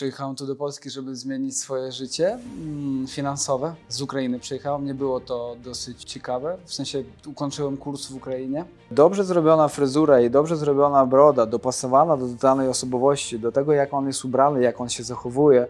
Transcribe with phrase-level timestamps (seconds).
[0.00, 3.74] przyjechałem tu do Polski, żeby zmienić swoje życie mm, finansowe.
[3.88, 6.56] Z Ukrainy przyjechałem, nie było to dosyć ciekawe.
[6.64, 8.64] W sensie ukończyłem kurs w Ukrainie.
[8.90, 14.06] Dobrze zrobiona fryzura i dobrze zrobiona broda, dopasowana do danej osobowości, do tego jak on
[14.06, 15.66] jest ubrany, jak on się zachowuje,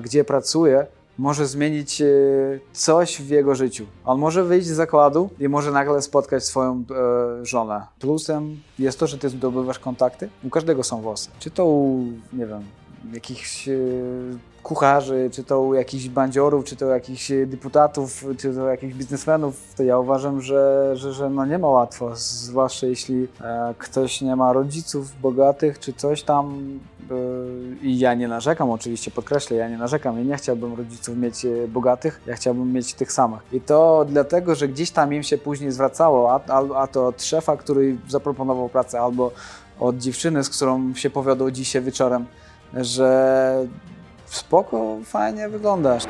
[0.00, 0.86] gdzie pracuje,
[1.18, 2.06] może zmienić e,
[2.72, 3.86] coś w jego życiu.
[4.04, 7.86] On może wyjść z zakładu i może nagle spotkać swoją e, żonę.
[7.98, 10.28] Plusem jest to, że ty zdobywasz kontakty.
[10.44, 11.30] U każdego są włosy.
[11.38, 12.62] Czy to u, nie wiem,
[13.12, 13.72] jakichś e,
[14.62, 19.82] kucharzy, czy to jakichś bandziorów, czy to jakichś e, deputatów, czy to jakichś biznesmenów, to
[19.82, 24.52] ja uważam, że, że, że no nie ma łatwo, zwłaszcza jeśli e, ktoś nie ma
[24.52, 26.78] rodziców bogatych, czy coś tam.
[27.82, 32.20] I ja nie narzekam, oczywiście podkreślę, ja nie narzekam i nie chciałbym rodziców mieć bogatych,
[32.26, 33.40] ja chciałbym mieć tych samych.
[33.52, 37.22] I to dlatego, że gdzieś tam im się później zwracało, a, a, a to od
[37.22, 39.32] szefa, który zaproponował pracę, albo
[39.80, 42.26] od dziewczyny, z którą się powiodał dzisiaj wieczorem,
[42.74, 43.66] że
[44.26, 46.04] spoko, fajnie wyglądasz.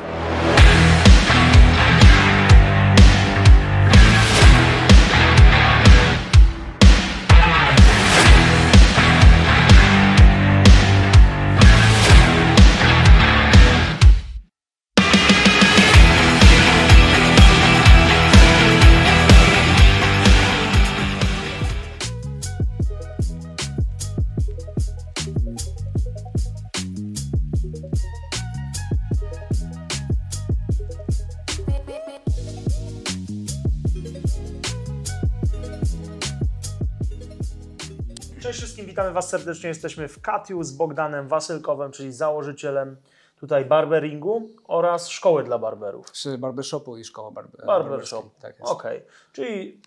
[38.53, 39.67] Cześć wszystkim, witamy Was serdecznie.
[39.69, 42.97] Jesteśmy w Katiu z Bogdanem Wasylkowem, czyli założycielem
[43.39, 46.11] tutaj barberingu oraz szkoły dla barberów.
[46.11, 48.23] Przy barbershopu i szkoła barber, Barbershop.
[48.41, 48.71] Tak jest.
[48.71, 49.81] Okej, czyli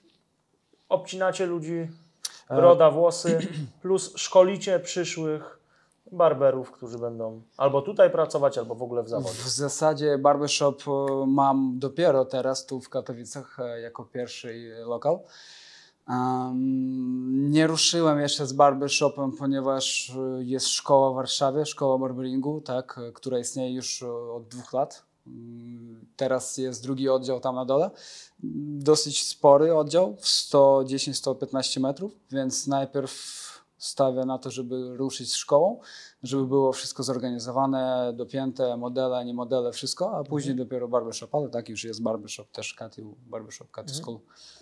[0.88, 1.88] obcinacie ludzi,
[2.48, 3.38] broda, włosy,
[3.82, 5.58] plus szkolicie przyszłych
[6.12, 9.38] barberów, którzy będą albo tutaj pracować, albo w ogóle w zawodzie.
[9.38, 15.18] W zasadzie barbershop e, mam dopiero teraz tu w Katowicach e, jako pierwszy lokal.
[16.08, 23.00] Em, nie ruszyłem jeszcze z barbershopem, ponieważ e, jest szkoła w Warszawie, szkoła barberingu, tak,
[23.08, 25.02] e, która istnieje już e, od dwóch lat.
[25.26, 27.90] Mm, Teraz jest drugi oddział tam na dole.
[28.78, 33.45] Dosyć spory oddział, 110-115 metrów, więc najpierw
[33.78, 35.80] stawię na to, żeby ruszyć z szkołą,
[36.22, 41.68] żeby było wszystko zorganizowane, dopięte, modele, nie modele, wszystko, a później dopiero barbershop, ale tak
[41.68, 44.18] już jest barbershop też, Katiu, barbershop Katiu School,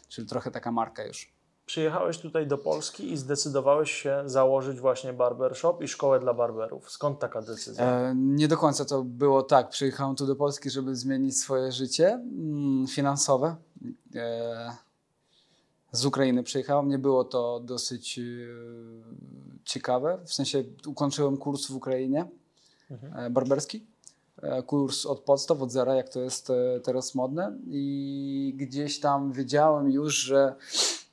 [0.09, 1.35] czyli trochę taka marka już.
[1.67, 6.91] Przyjechałeś tutaj do Polski i zdecydowałeś się założyć właśnie barbershop i szkołę dla barberów.
[6.91, 7.85] Skąd taka decyzja?
[7.85, 9.69] E, nie do końca to było tak.
[9.69, 13.57] Przyjechałem tu do Polski, żeby zmienić swoje życie mm, finansowe.
[14.15, 14.77] E,
[15.95, 16.89] z Ukrainy przyjechałem.
[16.89, 18.23] Nie było to dosyć e,
[19.65, 20.19] ciekawe.
[20.25, 22.27] W sensie ukończyłem kurs w Ukrainie
[22.91, 23.87] e, barberski.
[24.43, 26.53] E, Kurs od podstaw, od zera, jak to jest
[26.85, 27.59] teraz modne.
[27.67, 30.55] I gdzieś tam wiedziałem już, że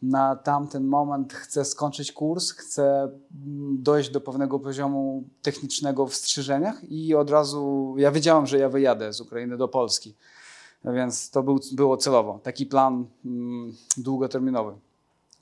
[0.02, 3.02] na tamten moment chcę skończyć kurs, chcę
[3.46, 8.70] mm, dojść do pewnego poziomu technicznego w strzyżeniach i od razu ja wiedziałem, że ja
[8.70, 10.16] wyjadę z Ukrainy do Polski.
[10.86, 14.74] Więc to był, było celowo, taki plan mm, długoterminowy.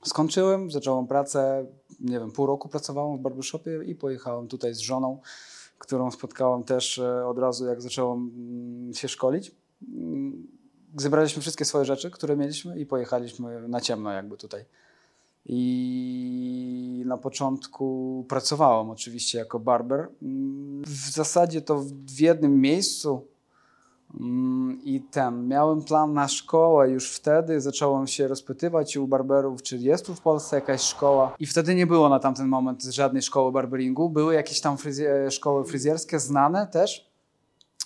[0.04, 1.66] Skończyłem, zacząłem pracę,
[2.00, 5.20] nie wiem, pół roku pracowałem w barbershopie i pojechałem tutaj z żoną,
[5.78, 9.52] którą spotkałem też e, od razu, jak zacząłem mm, się szkolić.
[9.88, 10.48] Mm,
[10.98, 14.66] Zebraliśmy wszystkie swoje rzeczy, które mieliśmy i pojechaliśmy na ciemno jakby tutaj.
[15.46, 20.08] I na początku pracowałem oczywiście jako barber.
[20.22, 23.26] Mm, W zasadzie to w jednym miejscu
[24.84, 30.06] I ten, miałem plan na szkołę już wtedy, zacząłem się rozpytywać u barberów, czy jest
[30.06, 31.36] tu w Polsce jakaś szkoła.
[31.40, 34.10] I wtedy nie było na tamten moment żadnej szkoły barberingu.
[34.10, 37.10] Były jakieś tam fryzje- szkoły fryzjerskie, znane też,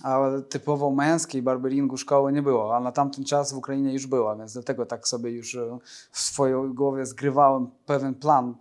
[0.03, 4.35] ale typowo męskiej barberingu szkoły nie było, a na tamten czas w Ukrainie już była,
[4.35, 5.77] więc dlatego tak sobie już e,
[6.11, 8.55] w swojej głowie zgrywałem pewien plan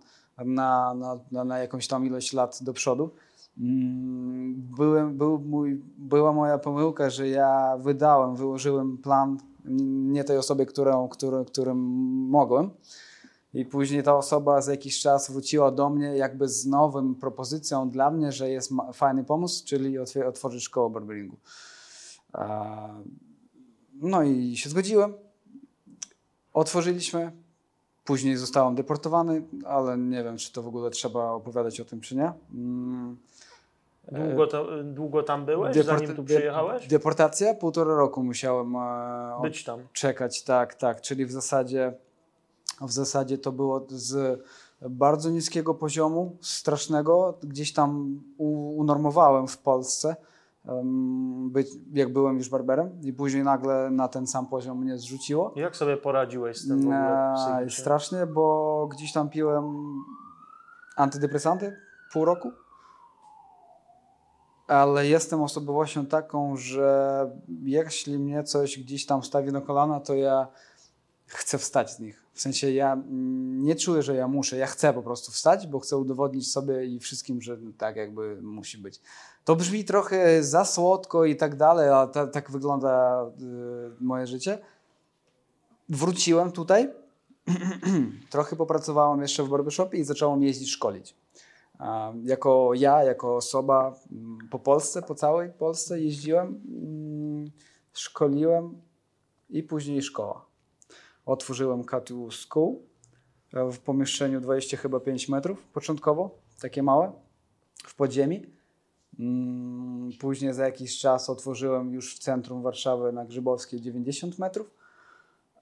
[0.45, 0.93] na,
[1.31, 3.09] na, na jakąś tam ilość lat do przodu.
[3.59, 9.37] Mm, Byłem, był mój, była moja pomyłka, że ja wydałem, wyłożyłem plan
[10.11, 11.77] nie tej osobie, którą, którą, którym
[12.29, 12.69] mogłem.
[13.53, 18.11] I później ta osoba za jakiś czas wróciła do mnie jakby z nową propozycją dla
[18.11, 21.37] mnie, że jest fajny pomysł, czyli otw- otworzyć szkołę barberingu.
[24.01, 25.13] No i się zgodziłem.
[26.53, 27.31] Otworzyliśmy.
[28.05, 32.15] Później zostałem deportowany, ale nie wiem, czy to w ogóle trzeba opowiadać o tym, czy
[32.15, 32.33] nie.
[34.11, 36.87] Długo, to, długo tam byłeś, Deport- zanim tu przyjechałeś?
[36.87, 37.53] Deportacja?
[37.53, 39.79] Półtora roku musiałem e, Być tam.
[39.93, 41.01] czekać, tak, tak.
[41.01, 41.93] Czyli w zasadzie,
[42.81, 44.43] w zasadzie to było z
[44.89, 47.37] bardzo niskiego poziomu, strasznego.
[47.43, 50.15] Gdzieś tam u, unormowałem w Polsce,
[50.65, 55.53] em, być, jak byłem już barberem i później nagle na ten sam poziom mnie zrzuciło.
[55.55, 57.81] Jak sobie poradziłeś z tym w ogóle psychicznie?
[57.81, 59.83] strasznie, bo gdzieś tam piłem
[60.95, 61.77] antydepresanty
[62.13, 62.51] pół roku.
[64.73, 67.29] Ale jestem osobowością taką, że
[67.63, 70.47] jeśli mnie coś gdzieś tam stawi na kolana, to ja
[71.25, 72.23] chcę wstać z nich.
[72.33, 75.79] W sensie ja mm, nie czuję, że ja muszę, ja chcę po prostu wstać, bo
[75.79, 79.01] chcę udowodnić sobie i wszystkim, że tak jakby musi być.
[79.45, 84.57] To brzmi trochę za słodko i tak dalej, a ta, tak wygląda y, moje życie.
[85.89, 86.93] Wróciłem tutaj,
[88.29, 91.15] trochę popracowałem jeszcze w barbershopie i zacząłem jeździć szkolić.
[92.23, 97.51] Jako ja, jako osoba mm, po Polsce, po całej Polsce jeździłem, mm,
[97.93, 98.81] szkoliłem
[99.49, 100.45] i później szkoła.
[101.25, 102.75] Otworzyłem Katu School
[103.53, 107.11] e, w pomieszczeniu 20 chyba 5 metrów początkowo, takie małe,
[107.85, 108.45] w podziemi.
[109.19, 109.83] Mm,
[110.19, 114.71] Później za jakiś czas otworzyłem już w centrum Warszawy na Grzybowskiej 90 metrów.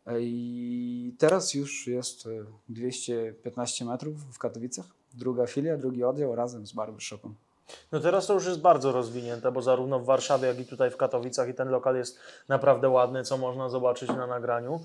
[0.06, 5.01] E, I teraz już jest e, 215 metrów w Katowicach.
[5.14, 7.36] Druga filia, drugi oddział razem z barbershopem.
[7.92, 10.98] No teraz to już jest bardzo rozwinięte, bo zarówno w Warszawie, jak i tutaj w
[10.98, 14.80] Katowicach i ten lokal jest naprawdę ładny, co można zobaczyć na nagraniu.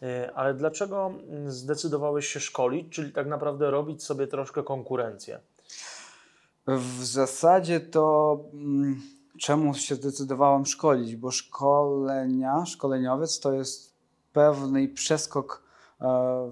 [0.00, 5.40] Yy, Ale dlaczego mm, zdecydowałeś się szkolić, czyli tak naprawdę robić sobie troszkę konkurencję?
[6.66, 9.02] W zasadzie to mm,
[9.40, 11.16] czemu się zdecydowałem szkolić?
[11.16, 13.94] Bo szkolenia, szkoleniowiec to jest
[14.32, 15.67] pewny przeskok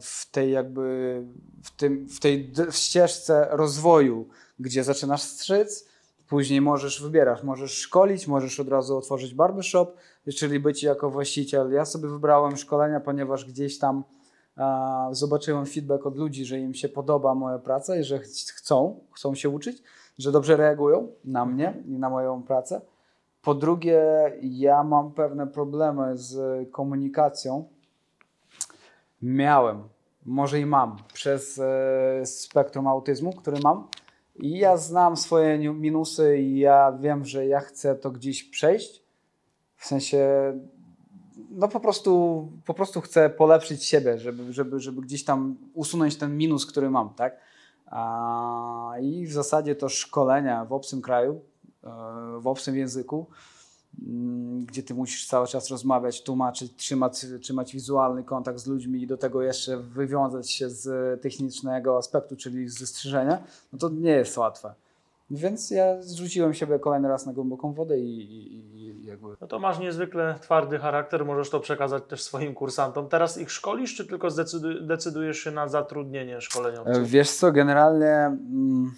[0.01, 1.23] w tej jakby
[1.65, 4.29] w, tym, w tej d- ścieżce rozwoju,
[4.59, 5.89] gdzie zaczynasz strzyc,
[6.29, 9.87] później możesz wybierasz, możesz szkolić, możesz od razu otworzyć barbershop,
[10.37, 11.73] czyli być jako właściciel.
[11.73, 14.05] Ja sobie wybrałem szkolenia, ponieważ gdzieś tam
[14.57, 19.01] a, zobaczyłem feedback od ludzi, że im się podoba moja praca i że ch- chcą,
[19.13, 19.83] chcą się uczyć,
[20.19, 22.81] że dobrze reagują na mnie i na moją pracę.
[23.43, 24.03] Po drugie,
[24.43, 26.39] ja mam pewne problemy z
[26.71, 27.69] komunikacją.
[29.27, 29.83] Miałem,
[30.27, 33.89] może i mam, przez e, spektrum autyzmu, który mam.
[34.37, 39.03] I ja znam swoje minusy i ja wiem, że ja chcę to gdzieś przejść.
[39.77, 40.29] W sensie,
[41.51, 46.37] no po prostu, po prostu chcę polepszyć siebie, żeby, żeby, żeby gdzieś tam usunąć ten
[46.37, 47.37] minus, który mam, tak?
[47.87, 51.41] A, I w zasadzie to szkolenia w obcym kraju,
[51.85, 51.91] e,
[52.41, 53.27] w obcym języku,
[54.67, 59.17] gdzie ty musisz cały czas rozmawiać, tłumaczyć, trzymać, trzymać wizualny kontakt z ludźmi i do
[59.17, 63.39] tego jeszcze wywiązać się z technicznego aspektu, czyli z strzyżenia,
[63.73, 64.75] no to nie jest łatwe.
[65.31, 69.59] Więc ja zrzuciłem siebie kolejny raz na głęboką wodę i, i, i jakby No to
[69.59, 73.09] masz niezwykle twardy charakter, możesz to przekazać też swoim kursantom.
[73.09, 77.09] Teraz ich szkolisz, czy tylko zdecydu- decydujesz się na zatrudnienie E, szkoleniowców?
[77.09, 78.95] Wiesz co, generalnie mm,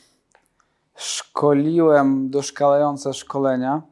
[0.97, 3.83] szkoliłem doszkalające szkolenia.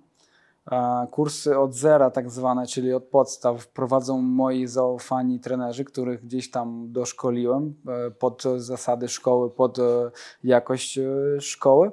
[1.10, 6.92] Kursy od zera, tak zwane, czyli od podstaw, prowadzą moi zaufani trenerzy, których gdzieś tam
[6.92, 10.10] doszkoliłem e, pod zasady szkoły, pod e,
[10.44, 11.04] jakość e,
[11.40, 11.90] szkoły.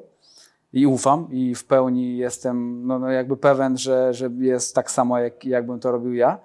[0.74, 5.20] I ufam, i w pełni jestem no, no jakby pewien, że, że jest tak samo,
[5.20, 6.40] jak, jakbym to robił ja.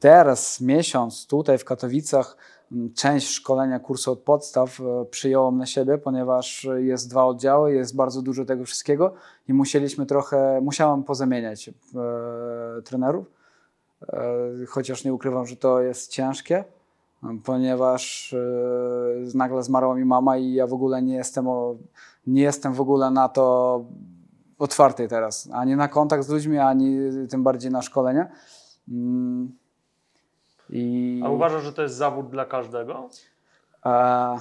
[0.00, 2.36] Teraz, miesiąc tutaj w Katowicach,
[2.94, 8.22] część szkolenia kursu od podstaw e, przyjąłem na siebie, ponieważ jest dwa oddziały, jest bardzo
[8.22, 9.14] dużo tego wszystkiego
[9.48, 11.72] i musieliśmy trochę, musiałem pozamieniać e,
[12.82, 13.26] trenerów,
[14.02, 16.64] e, chociaż nie ukrywam, że to jest ciężkie,
[17.22, 21.76] m, ponieważ e, nagle zmarła mi mama i ja w ogóle nie jestem, o,
[22.26, 23.84] nie jestem w ogóle na to
[24.58, 26.98] otwarty teraz, ani na kontakt z ludźmi, ani
[27.30, 28.26] tym bardziej na szkolenia.
[28.88, 29.65] Mm.
[30.70, 33.08] I A uważasz, że to jest zawód dla każdego?
[33.86, 34.38] e,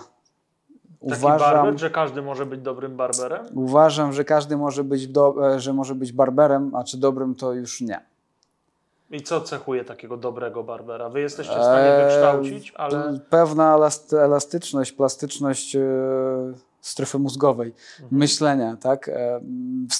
[1.10, 3.46] Taki uważam, barber, że każdy może być dobrym barberem?
[3.56, 7.54] uważam, że każdy może być, do, e, że może być barberem, a czy dobrym to
[7.54, 8.00] już nie.
[9.12, 11.10] I co cechuje takiego dobrego barbera?
[11.10, 15.82] Wy jesteście w stanie Eee, wykształcić, ale Pewna elasty- elastyczność, plastyczność e,
[16.88, 18.20] strefy mózgowej, Mhm.
[18.20, 19.10] myślenia, tak?
[19.10, 19.42] E,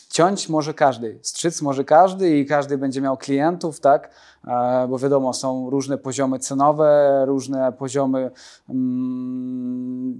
[0.10, 4.10] Ciąć może każdy, strzyc może każdy i każdy będzie miał klientów, tak?
[4.48, 8.32] E, Bo wiadomo, są różne poziomy cenowe, różne poziomy
[8.70, 10.20] mm,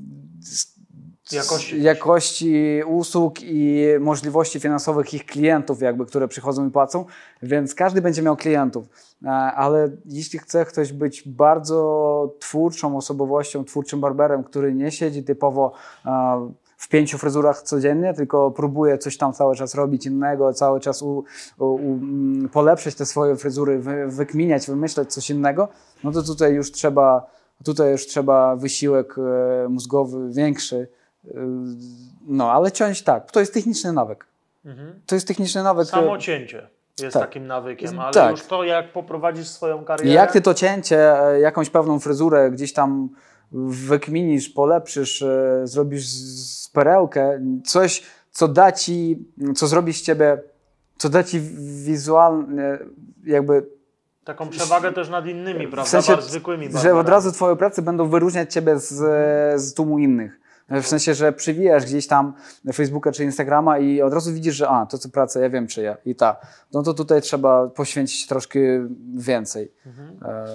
[1.32, 1.82] Jakości.
[1.82, 7.06] jakości usług i możliwości finansowych ich klientów, jakby, które przychodzą i płacą,
[7.44, 8.86] więc każdy będzie miał klientów.
[9.24, 15.72] E, Ale jeśli chce ktoś być bardzo twórczą osobowością, twórczym barberem, który nie siedzi typowo
[16.06, 21.02] e, w pięciu fryzurach codziennie, tylko próbuje coś tam cały czas robić innego, cały czas
[21.02, 21.24] u,
[21.60, 25.68] u, u, mm, polepszyć te swoje fryzury, wy, wykminiać, wymyślać coś innego,
[26.04, 30.88] no to tutaj już trzeba Tutaj już trzeba wysiłek e, mózgowy większy.
[31.32, 31.34] E,
[32.28, 34.26] No, ale ciąć tak, to jest techniczny nawyk.
[34.66, 35.00] Mhm.
[35.06, 35.84] To jest techniczny nawyk.
[35.88, 36.68] e, Samo cięcie
[37.02, 37.24] jest tak.
[37.24, 38.32] takim nawykiem, ale Tak.
[38.32, 40.10] już to, jak poprowadzisz swoją karierę.
[40.10, 43.10] Jak ty to cięcie, e, jakąś pewną fryzurę gdzieś tam
[43.52, 50.42] wykminisz, polepszysz, e, zrobisz z perełkę, coś, co da ci, co zrobi z ciebie,
[50.98, 51.40] co da ci
[51.86, 52.78] wizualnie,
[53.26, 53.66] jakby,
[54.24, 55.90] Taką przewagę też nad innymi, prawda?
[55.92, 58.94] sensie, Bar- zwykłymi że od razu twoje prace będą wyróżniać ciebie z,
[59.62, 60.40] z tłumu innych.
[60.70, 62.34] W sensie, że przywijasz gdzieś tam
[62.74, 65.98] Facebooka czy Instagrama i od razu widzisz, że a, to co praca, ja wiem czyja
[66.06, 66.36] i ta.
[66.74, 68.60] No to tutaj trzeba poświęcić troszkę
[69.16, 69.72] więcej.
[69.86, 70.20] Mhm.
[70.26, 70.46] E,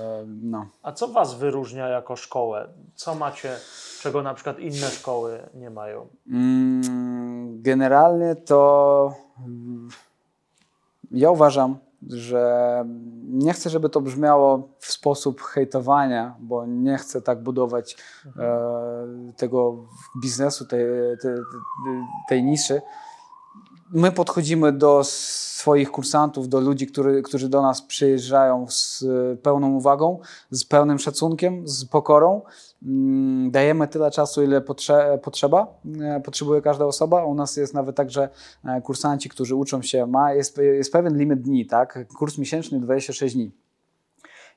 [0.43, 0.67] no.
[0.83, 2.69] A co Was wyróżnia jako szkołę?
[2.95, 3.57] Co macie,
[4.01, 6.07] czego na przykład inne szkoły nie mają?
[6.31, 9.15] Mm, Generalnie to
[9.47, 9.89] mm,
[11.11, 12.85] ja uważam, że
[13.23, 17.97] nie chcę, żeby to brzmiało w sposób hejtowania, bo nie chcę tak budować
[18.37, 19.77] e, tego
[20.23, 20.85] biznesu, tej,
[21.23, 21.35] tej,
[22.29, 22.83] tej niszy.
[23.93, 29.05] My podchodzimy do swoich kursantów, do ludzi, który, którzy do nas przyjeżdżają z
[29.43, 30.19] pełną uwagą,
[30.51, 32.43] z pełnym szacunkiem, z pokorą.
[32.83, 37.25] Mm, Dajemy tyle czasu, ile potrze potrzeba, e, potrzebuje każda osoba.
[37.25, 38.29] U nas jest nawet tak, że
[38.65, 41.99] e, kursanci, którzy uczą się, ma, jest, jest pewien limit dni, tak?
[42.19, 43.53] Kurs miesięczny 26 dni.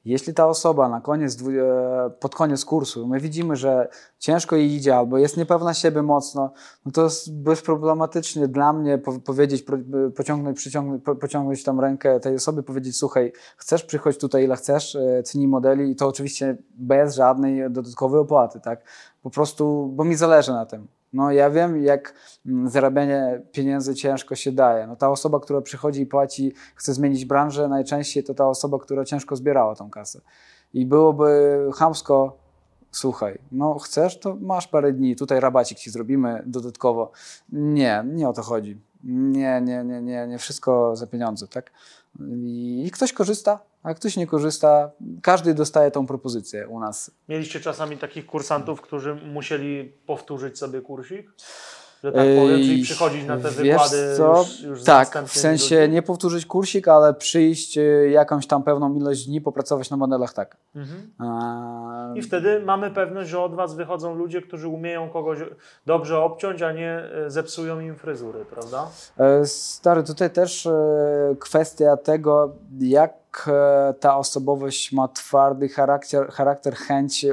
[0.05, 3.87] Jeśli ta osoba na koniec, e, pod koniec kursu, my widzimy, że
[4.19, 6.53] ciężko jej idzie albo jest niepewna siebie mocno,
[6.85, 9.77] no to jest bezproblematycznie dla mnie po, powiedzieć, pro-
[10.15, 14.95] pociągnąć, przyciągnąć, po- pociągnąć tam rękę tej osoby, powiedzieć, słuchaj, chcesz przychodź tutaj ile chcesz,
[14.95, 18.83] e, ceni modeli i to oczywiście bez żadnej dodatkowej opłaty, tak?
[19.21, 20.87] Po prostu, bo mi zależy na tym.
[21.13, 22.13] No ja wiem, jak
[22.45, 24.87] mm, zarabianie pieniędzy ciężko się daje.
[24.87, 29.05] No ta osoba, która przychodzi i płaci, chce zmienić branżę, najczęściej to ta osoba, która
[29.05, 30.21] ciężko zbierała tą kasę.
[30.73, 32.37] I byłoby chamsko,
[32.91, 37.11] słuchaj, no chcesz, to masz parę dni, tutaj rabacik ci zrobimy dodatkowo.
[37.51, 38.81] Nie, nie o to chodzi.
[39.03, 41.71] Nie, nie, nie, nie, nie wszystko za pieniądze, tak?
[42.19, 44.91] I, I ktoś korzysta, a ktoś nie korzysta.
[45.21, 47.11] Każdy dostaje tą propozycję u nas.
[47.29, 51.31] Mieliście czasami takich kursantów, którzy musieli powtórzyć sobie kursik?
[52.03, 54.37] Że tak powiem, czyli przychodzić na te wiesz wykłady co?
[54.39, 55.93] już, już Tak, w sensie ludźmi?
[55.93, 60.57] nie powtórzyć kursik, ale przyjść y, jakąś tam pewną ilość dni, popracować na modelach, tak.
[60.75, 61.11] Mhm.
[61.19, 65.39] A, I wtedy mamy pewność, że od Was wychodzą ludzie, którzy umieją kogoś
[65.85, 68.87] dobrze obciąć, a nie e, zepsują im fryzury, prawda?
[69.17, 76.75] E, Stary, tutaj też e, kwestia tego, jak e, ta osobowość ma twardy charakter, charakter
[76.75, 77.25] chęć,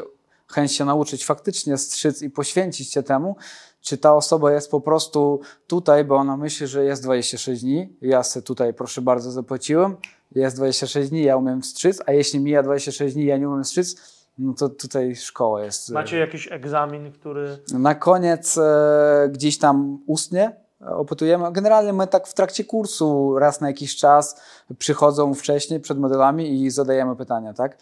[0.49, 3.37] chęć się nauczyć faktycznie strzyc i poświęcić się temu,
[3.81, 8.23] czy ta osoba jest po prostu tutaj, bo ona myśli, że jest 26 dni, ja
[8.23, 9.97] se tutaj proszę bardzo zapłaciłem,
[10.35, 14.21] jest 26 dni, ja umiem strzyc, a jeśli mija 26 dni, ja nie umiem strzyc,
[14.39, 15.91] no to tutaj szkoła jest.
[15.91, 17.59] e, Macie jakiś egzamin, który...
[17.73, 20.57] na koniec e, gdzieś tam ustnie
[20.87, 21.53] opytujemy.
[21.53, 24.41] Generalnie my tak w trakcie kursu raz na jakiś czas
[24.79, 27.79] przychodzą wcześniej przed modelami i zadajemy pytania, tak?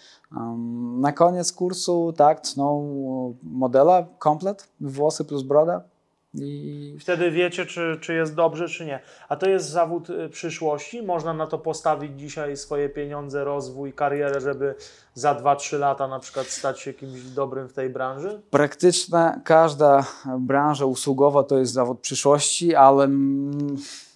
[0.98, 5.82] Na koniec kursu, tak, tną modela, komplet, włosy plus broda
[6.34, 9.00] i Wtedy wiecie, czy, czy jest dobrze, czy nie.
[9.28, 11.02] A to jest zawód y, przyszłości?
[11.02, 14.74] Można na to postawić dzisiaj swoje pieniądze, rozwój, karierę, żeby
[15.14, 18.42] za 2-3 lata na przykład stać się kimś dobrym w tej branży?
[18.50, 20.06] praktyczna każda
[20.38, 23.08] branża usługowa to jest zawód przyszłości, ale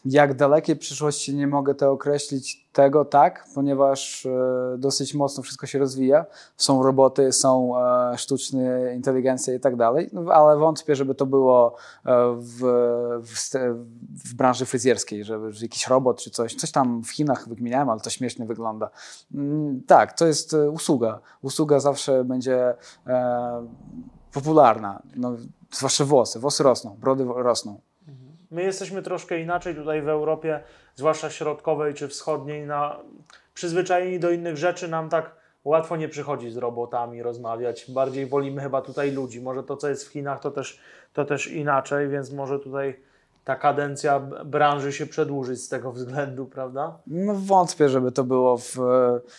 [0.05, 4.31] jak dalekiej przyszłości nie mogę to określić tego tak, ponieważ e,
[4.79, 6.27] dosyć mocno wszystko się rozwija.
[6.57, 11.77] Są roboty, są e, sztuczne inteligencja i tak dalej, no, ale wątpię, żeby to było
[12.07, 12.61] e, w,
[13.23, 13.51] w,
[14.25, 18.01] w branży fryzjerskiej, żeby że jakiś robot czy coś, coś tam w Chinach wykminiałem, ale
[18.01, 18.91] to śmiesznie wygląda.
[19.35, 21.21] Mm, Tak, to jest usługa.
[21.43, 22.75] Usługa zawsze będzie
[24.33, 25.37] popularna, no,
[25.71, 26.39] zwłaszcza włosy.
[26.39, 27.81] Włosy rosną, brody rosną.
[28.53, 30.61] My jesteśmy troszkę inaczej tutaj w Europie,
[30.95, 33.01] zwłaszcza środkowej czy wschodniej, na,
[33.55, 37.91] przyzwyczajeni do innych rzeczy, nam tak łatwo nie przychodzi z robotami rozmawiać.
[37.91, 39.41] Bardziej wolimy chyba tutaj ludzi.
[39.41, 40.81] Może to, co jest w Chinach, to też,
[41.13, 43.01] to też inaczej, więc może tutaj
[43.45, 46.99] ta kadencja branży się przedłużyć z tego względu, prawda?
[47.07, 48.77] No, wątpię, żeby to było w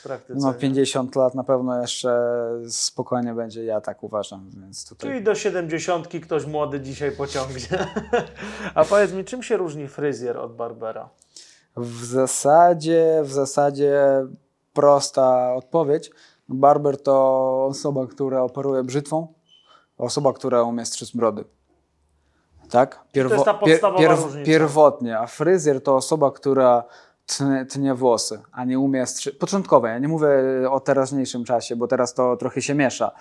[0.03, 0.39] praktyce.
[0.39, 0.59] no, nie?
[0.59, 5.09] 50 lat, na pewno jeszcze spokojnie będzie, ja tak uważam, więc tutaj...
[5.09, 7.87] Czyli do 70 ktoś młody dzisiaj pociągnie.
[8.75, 11.09] A powiedz mi, czym się różni fryzjer od barbera?
[11.77, 14.25] W zasadzie, w zasadzie
[14.73, 16.11] prosta odpowiedź.
[16.49, 19.33] Barber to osoba, która operuje brzytwą,
[19.97, 21.43] osoba, która umie strzec brody.
[22.73, 22.99] Tak?
[23.13, 24.45] to jest ta podstawowa różnica.
[24.45, 26.83] Pierwotnie, a fryzjer to osoba, która
[27.25, 29.33] tnie, tnie włosy, a nie umie strzy...
[29.33, 30.27] Początkowe, ja nie mówię
[30.69, 33.11] o teraźniejszym czasie, bo teraz to trochę się miesza.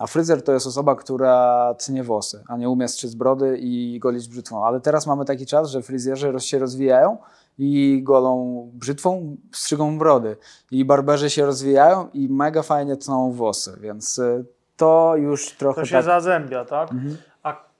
[0.00, 4.28] A fryzer to jest osoba, która tnie włosy, a nie umie strzyc brody i golić
[4.28, 4.64] brzytwą.
[4.64, 7.18] Ale teraz mamy taki czas, że fryzjerzy się rozwijają
[7.58, 10.36] i golą brzytwą, strzygą brody.
[10.70, 14.44] I barberzy się rozwijają i mega fajnie tną włosy, więc y,
[14.76, 16.04] to już trochę To się tak...
[16.04, 16.92] zazębia, tak?
[16.92, 17.16] Mhm.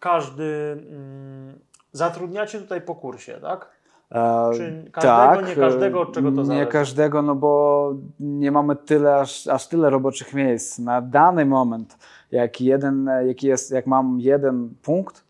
[0.02, 0.76] Każdy.
[0.90, 1.58] Mm,
[1.92, 3.70] zatrudniacie tutaj po kursie, tak?
[4.10, 6.66] E, Czy każdego, nie każdego, od czego to Nie zależy?
[6.66, 10.78] każdego, no bo nie mamy tyle, aż, aż tyle roboczych miejsc.
[10.78, 11.98] Na dany moment,
[12.30, 15.24] jak, jeden, jak, jest, jak mam jeden punkt,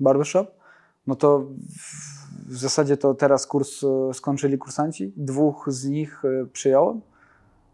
[0.00, 0.46] barbershop,
[1.06, 1.38] no to
[1.78, 5.12] w, w zasadzie to teraz kurs e, skończyli kursanci.
[5.16, 7.00] Dwóch z nich e, przyjąłem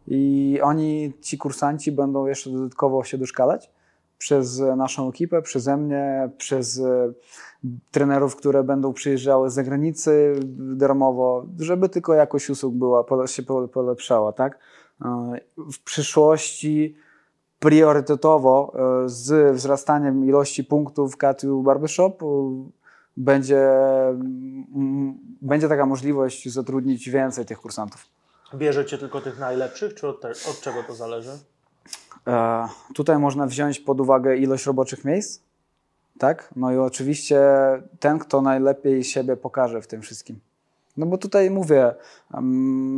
[0.06, 3.70] i oni, ci kursanci będą jeszcze dodatkowo się doszkalać
[4.18, 7.12] przez naszą ekipę, przeze mnie, przez e,
[7.90, 10.40] trenerów, które będą przyjeżdżały z zagranicy
[10.76, 14.58] darmowo, żeby tylko jakość usług była, się pole- polepszała, tak?
[15.04, 15.40] E,
[15.72, 16.96] W przyszłości
[17.58, 18.72] priorytetowo
[19.04, 22.12] e, z wzrastaniem ilości punktów Katu Barbershop
[23.16, 23.68] będzie,
[25.42, 28.06] będzie taka możliwość zatrudnić więcej tych kursantów.
[28.54, 31.30] Bierzecie tylko tych najlepszych, czy od, te, od czego to zależy?
[32.26, 35.40] E, Tutaj można wziąć pod uwagę ilość roboczych miejsc,
[36.18, 36.50] tak?
[36.56, 37.40] No i oczywiście
[38.00, 40.40] ten, kto najlepiej siebie pokaże w tym wszystkim.
[40.98, 41.94] No bo tutaj mówię,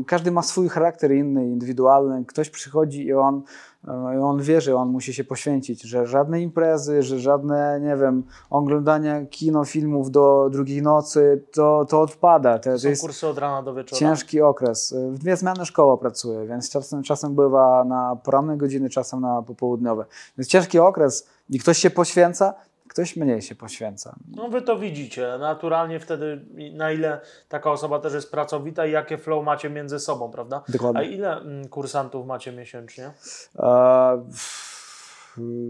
[0.07, 2.25] każdy ma swój charakter inny, indywidualny.
[2.25, 3.43] Ktoś przychodzi i on,
[3.89, 8.23] e, on wie, że on musi się poświęcić, że żadne imprezy, że żadne, nie wiem,
[8.51, 12.59] oglądanie kino, filmów do drugiej nocy, to, to odpada.
[12.59, 13.99] To, to Są jest kursy od rana do wieczora.
[13.99, 14.95] ciężki okres.
[15.11, 20.05] W dwie zmiany szkoła pracuje, więc czasem, czasem bywa na poranne godziny, czasem na popołudniowe.
[20.39, 22.55] Więc ciężki okres i ktoś się poświęca,
[22.91, 24.17] ktoś mniej się poświęca.
[24.37, 29.19] No wy to widzicie, naturalnie wtedy na ile taka osoba też jest pracowita i jakie
[29.19, 30.63] flow macie między sobą, prawda?
[30.69, 31.05] A Dokładnie.
[31.05, 33.13] ile mm, kursantów macie miesięcznie?
[33.59, 34.25] E,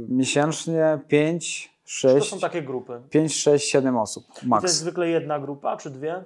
[0.08, 3.00] miesięcznie 5, To 6, są takie grupy.
[3.10, 4.72] 5, 6, 7 osób I to jest max.
[4.74, 6.24] zwykle jedna grupa, czy dwie?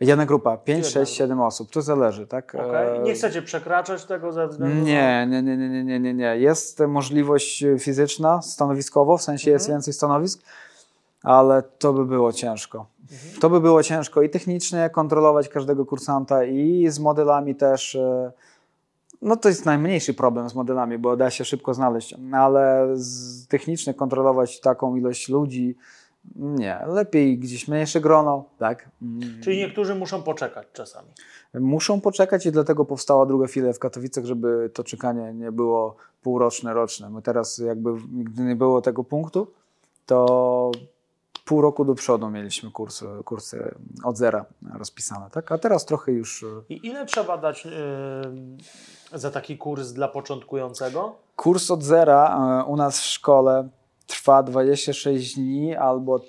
[0.00, 1.18] Jedna grupa, 5, Jedna 6, grupa.
[1.18, 1.70] 7 osób.
[1.70, 2.54] To zależy, tak?
[2.54, 2.90] Okay.
[2.98, 4.84] E, Nie chcecie przekraczać tego ze względu.
[4.84, 6.36] Nie, nie, nie, nie, nie, nie, nie.
[6.38, 9.76] Jest możliwość fizyczna, stanowiskowo, w sensie jest Mhm.
[9.78, 10.42] więcej stanowisk,
[11.22, 12.86] ale to by było ciężko.
[13.12, 13.40] Mhm.
[13.40, 17.94] To by było ciężko i technicznie kontrolować każdego kursanta i z modelami też.
[17.94, 18.32] e,
[19.22, 22.88] No to jest najmniejszy problem z modelami, bo da się szybko znaleźć, ale
[23.48, 25.76] technicznie kontrolować taką ilość ludzi,
[26.36, 26.78] nie.
[26.86, 28.88] Lepiej gdzieś mniejsze grono, tak?
[29.02, 29.40] Mm.
[29.42, 31.08] Czyli niektórzy muszą poczekać czasami.
[31.54, 36.74] Muszą poczekać i dlatego powstała druga filia w Katowicach, żeby to czekanie nie było półroczne,
[36.74, 37.10] roczne.
[37.10, 39.52] My teraz jakby, gdy nie było tego punktu,
[40.06, 40.70] to
[41.44, 44.44] pół roku do przodu mieliśmy kursy, kursy od zera
[44.78, 45.52] rozpisane, tak?
[45.52, 46.44] A teraz trochę już...
[46.68, 51.14] I ile trzeba dać yy, za taki kurs dla początkującego?
[51.36, 53.68] Kurs od zera e, u nas w szkole
[54.08, 56.20] trwa 26 dni albo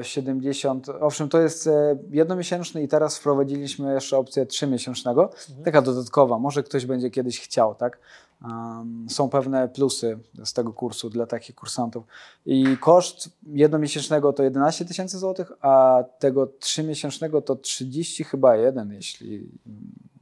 [0.00, 5.30] e, 70, owszem to jest e, jednomiesięczny i teraz wprowadziliśmy jeszcze opcję trzymiesięcznego,
[5.64, 7.98] taka dodatkowa, może ktoś będzie kiedyś chciał, tak?
[8.44, 12.04] Um, są pewne plusy z tego kursu dla takich kursantów
[12.46, 19.48] i koszt jednomiesięcznego to 11 tysięcy złotych, a tego trzymiesięcznego to 30 chyba jeden, jeśli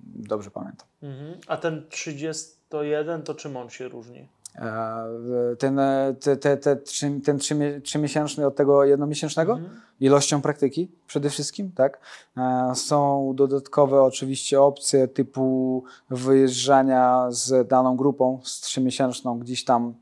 [0.05, 0.87] dobrze pamiętam.
[1.03, 1.35] Mhm.
[1.47, 4.29] A ten 31 to czym on się różni?
[4.55, 9.81] E, Ten, e, te, te, te trzy, ten trzymie- trzymiesięczny od tego jednomiesięcznego, Mhm.
[10.01, 12.01] ilością praktyki przede wszystkim, tak?
[12.37, 19.95] E, Są dodatkowe oczywiście opcje typu wyjeżdżania z daną grupą, z trzymiesięczną gdzieś tam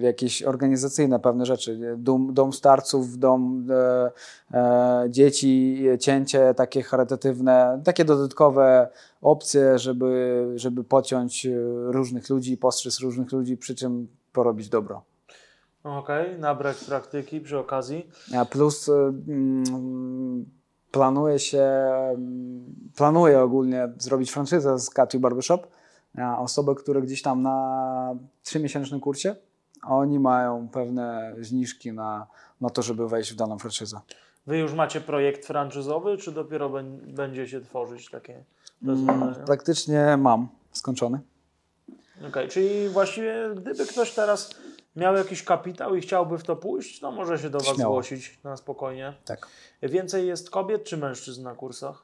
[0.00, 4.10] jakieś organizacyjne pewne rzeczy, dom, dom starców, dom e,
[4.54, 8.88] e, dzieci, cięcie takie charytatywne, takie dodatkowe
[9.22, 11.50] opcje, żeby, żeby pociąć e,
[11.92, 15.02] różnych ludzi, postrzec różnych ludzi, przy czym porobić dobro.
[15.84, 18.10] Okej, nabrać praktyki przy okazji.
[18.36, 20.46] A Plus y, mm,
[20.90, 22.64] planuje się, mm,
[22.96, 25.66] planuje ogólnie zrobić franczyzę z Katu Barbershop.
[26.38, 29.36] Osoby, które gdzieś tam na trzymiesięcznym kursie,
[29.82, 32.26] oni mają pewne zniżki na,
[32.60, 34.00] na to, żeby wejść w daną franczyzę.
[34.46, 38.32] Wy już macie projekt franczyzowy, czy dopiero bę- będziecie tworzyć takie
[38.82, 39.46] Mm, rozwiązania?
[39.46, 41.20] Praktycznie mam skończony.
[42.28, 44.50] Okej, czyli właściwie gdyby ktoś teraz
[44.96, 47.92] miał jakiś kapitał i chciałby w to pójść, to może się do Was Śmiało.
[47.94, 49.12] zgłosić na spokojnie.
[49.24, 49.46] Tak.
[49.82, 52.02] Więcej jest kobiet czy mężczyzn na kursach?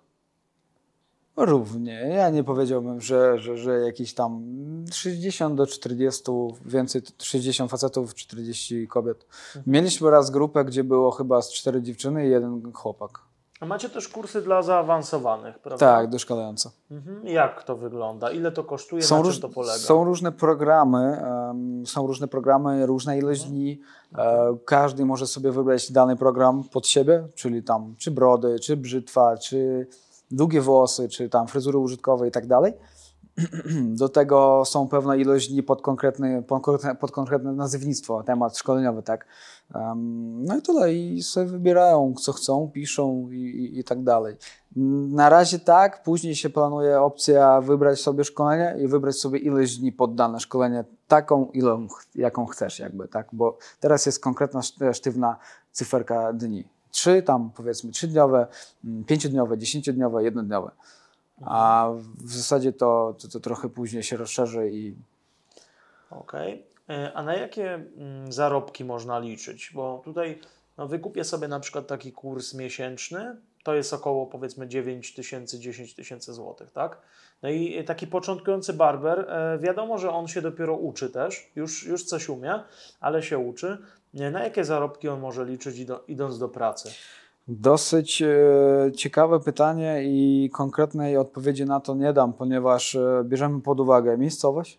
[1.36, 1.92] Równie.
[1.92, 4.42] Ja nie powiedziałbym, że, że, że jakieś tam
[4.92, 6.22] 60 do 40,
[6.64, 9.26] więcej 60 facetów, 40 kobiet.
[9.66, 13.20] Mieliśmy raz grupę, gdzie było chyba z cztery dziewczyny i jeden chłopak.
[13.60, 15.86] A macie też kursy dla zaawansowanych, prawda?
[15.86, 16.70] Tak, doszkalające.
[16.90, 17.26] Mhm.
[17.26, 18.30] Jak to wygląda?
[18.30, 19.02] Ile to kosztuje?
[19.02, 19.78] Są, na czym to polega?
[19.78, 23.80] są różne programy, em, są różne programy, różna ilość dni.
[24.18, 29.36] E, każdy może sobie wybrać dany program pod siebie, czyli tam czy brody, czy brzytwa,
[29.36, 29.86] czy
[30.36, 32.72] długie włosy, czy tam fryzury użytkowe i tak dalej.
[34.00, 36.42] Do tego są pewna ilość dni pod konkretne,
[37.00, 39.26] pod konkretne, nazewnictwo, temat szkoleniowy, tak.
[40.34, 44.36] No i tyle, i sobie wybierają, co chcą, piszą i, i, i tak dalej.
[45.10, 49.92] Na razie tak, później się planuje opcja wybrać sobie szkolenie i wybrać sobie ilość dni
[49.92, 55.36] pod dane szkolenie, taką ilą, jaką chcesz jakby, tak, bo teraz jest konkretna szt- sztywna
[55.72, 56.73] cyferka dni.
[56.94, 58.46] Trzy tam powiedzmy trzydniowe,
[58.84, 60.70] mm, pięciodniowe, dziesięciodniowe, jednodniowe.
[61.44, 64.94] A w zasadzie to, to, to trochę później się rozszerzy i
[66.10, 66.66] Okej.
[66.90, 69.70] E, A na jakie mm, zarobki można liczyć?
[69.74, 70.40] Bo tutaj
[70.78, 75.94] no, wykupię sobie na przykład taki kurs miesięczny, to jest około powiedzmy 9 tysięcy, 10
[75.94, 76.98] tysięcy złotych, tak?
[77.42, 82.04] No i taki początkujący barber, e, wiadomo, że on się dopiero uczy też, już, już
[82.04, 82.62] coś umie,
[83.00, 83.78] ale się uczy.
[84.20, 86.90] E, Na jakie zarobki on może liczyć idąc do pracy?
[87.48, 88.36] Dosyć e,
[88.96, 94.78] ciekawe pytanie i konkretnej odpowiedzi na to nie dam, ponieważ e, bierzemy pod uwagę miejscowość,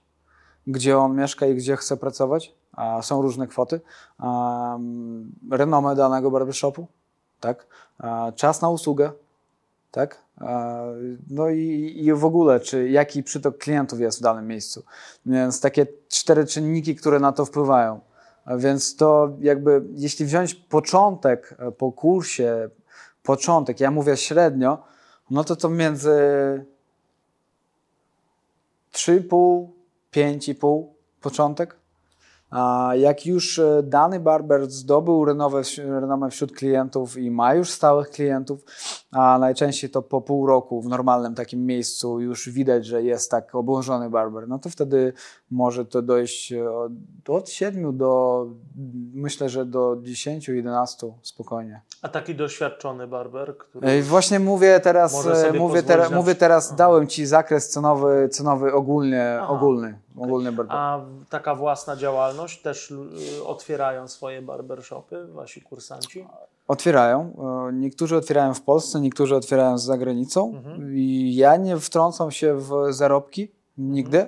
[0.67, 2.55] gdzie on mieszka i gdzie chce pracować,
[3.01, 3.81] są różne kwoty,
[5.51, 6.87] renomę danego barbershopu,
[7.39, 7.67] tak,
[7.97, 9.11] a, czas na usługę,
[9.91, 10.21] tak,
[11.29, 14.83] no i, i w ogóle, czy jaki przytok klientów jest w danym miejscu.
[15.25, 17.99] Więc takie cztery czynniki, które na to wpływają.
[18.57, 22.69] Więc to jakby, jeśli wziąć początek e, po kursie,
[23.23, 24.83] początek, ja mówię średnio,
[25.29, 26.11] no to to między
[28.93, 29.67] 3,5,
[30.13, 30.85] 5,5
[31.21, 31.75] początek.
[32.49, 38.09] A jak już e, dany barber zdobył renomę, renomę wśród klientów i ma już stałych
[38.09, 38.63] klientów,
[39.11, 43.55] a najczęściej to po pół roku w normalnym takim miejscu już widać, że jest tak
[43.55, 45.13] obłożony barber, no to wtedy
[45.51, 46.91] może to dojść e, od,
[47.27, 48.45] od 7 do
[49.13, 51.81] myślę, że do 10-11 spokojnie.
[52.01, 53.87] A taki doświadczony barber, który...
[53.87, 55.83] Ej, Właśnie mówię teraz, e, mówię,
[56.15, 59.53] mówię teraz, dałem Ci zakres cenowy, cenowy ogólnie, Aha.
[59.53, 60.75] ogólny, ogólny barber.
[60.77, 66.27] A taka własna działalność też y, otwierają swoje barbershopy, wasi kursanci?
[66.67, 67.33] Otwierają.
[67.69, 70.53] E, Niektórzy otwierają w Polsce, niektórzy otwierają za granicą.
[70.55, 70.97] Mhm.
[70.97, 74.27] I ja nie wtrącam się w zarobki nigdy.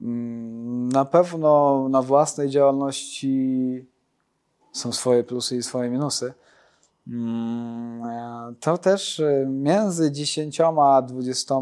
[0.00, 3.86] Mm, Na pewno na własnej działalności
[4.72, 6.34] są swoje plusy i swoje minusy.
[7.08, 11.54] Mm, e, To też e, między 10 a 20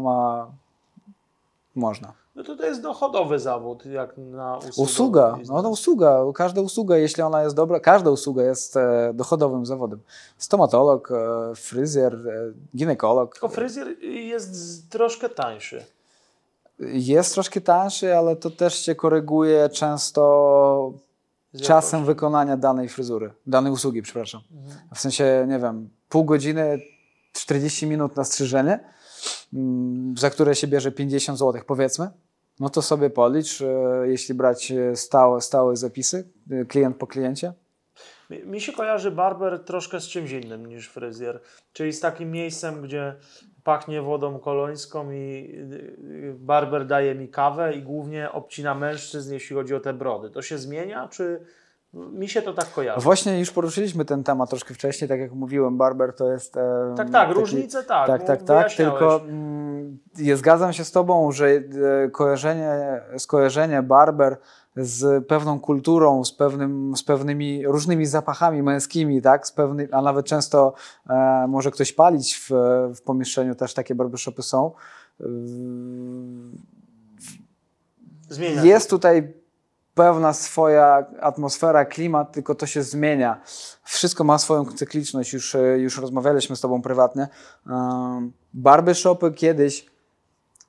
[1.75, 2.13] można.
[2.37, 4.83] No to to jest dochodowy zawód, jak na usługę.
[4.83, 9.65] Usługa, no to usługa, każda usługa, jeśli ona jest dobra, każda usługa jest e, dochodowym
[9.65, 9.99] zawodem.
[10.37, 13.33] Stomatolog, e, fryzjer, e, ginekolog.
[13.33, 15.85] Tylko fryzjer jest troszkę tańszy.
[16.79, 20.93] Jest troszkę tańszy, ale to też się koryguje często
[21.61, 24.41] czasem wykonania danej fryzury, danej usługi, przepraszam.
[24.51, 24.79] Mhm.
[24.95, 26.81] W sensie, nie wiem, pół godziny,
[27.33, 28.79] 40 minut na strzyżenie,
[29.53, 32.09] mm, za które się bierze 50 zł, powiedzmy.
[32.59, 33.67] No to sobie policz, e,
[34.07, 37.53] jeśli brać e, stałe, stałe zapisy, e, klient po kliencie.
[38.29, 41.41] Mi- się kojarzy barber troszkę z czymś innym niż fryzjer,
[41.73, 43.15] czyli z takim miejscem, gdzie
[43.63, 45.55] pachnie wodą kolońską i
[46.39, 50.29] barber daje mi kawę i głównie obcina mężczyzn, jeśli chodzi o te brody.
[50.29, 51.45] To się zmienia, czy
[52.11, 53.01] mi się to tak kojarzy?
[53.01, 56.57] Właśnie już poruszyliśmy ten temat troszkę wcześniej, tak jak mówiłem, barber to jest...
[56.57, 58.07] e, Tak, tak, taki- różnice tak.
[58.07, 61.61] Tak, no, tak, tak, tylko mm, ja zgadzam się z Tobą, że e,
[62.11, 64.37] kojarzenie, skojarzenie barber
[64.75, 70.25] z pewną kulturą, z, pewnym, z pewnymi różnymi zapachami męskimi, tak, z pewny, a nawet
[70.25, 70.73] często
[71.09, 72.49] e, może ktoś palić w,
[72.95, 74.71] w pomieszczeniu, też takie barbershopy są.
[78.29, 79.33] Zmienia Jest tutaj
[79.97, 83.41] pewna swoja atmosfera, klimat, tylko to się zmienia.
[83.83, 87.27] Wszystko ma swoją cykliczność, już, e, już rozmawialiśmy z Tobą prywatnie.
[88.53, 89.85] Barbershopy kiedyś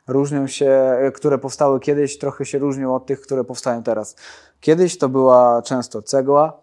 [0.07, 4.17] różnią się, e, które powstały kiedyś, trochę się różnią od tych, które powstają teraz.
[4.61, 6.61] Kiedyś to była często cegła,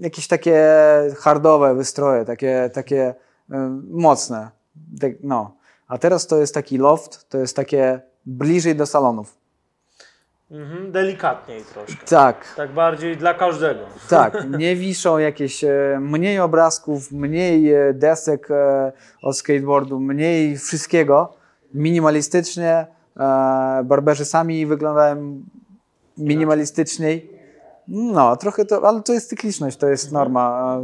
[0.00, 0.66] jakieś takie
[1.18, 3.14] hardowe wystroje, takie, takie
[3.90, 4.50] mocne.
[5.00, 5.56] Tak, no.
[5.88, 9.43] A teraz to jest taki loft, to jest takie bliżej do salonów.
[10.50, 12.06] Mhm, delikatniej troszkę.
[12.06, 13.80] Tak, Tak bardziej dla każdego.
[14.08, 14.46] tak.
[14.58, 21.32] Nie wiszą jakieś e, mniej obrazków, mniej e, desek e, od skateboardu, mniej wszystkiego.
[21.74, 22.86] Minimalistycznie.
[23.84, 25.42] Barberzy sami wyglądają
[26.18, 27.30] minimalistyczniej.
[27.88, 30.78] No, trochę to, ale to jest cykliczność, to jest norma.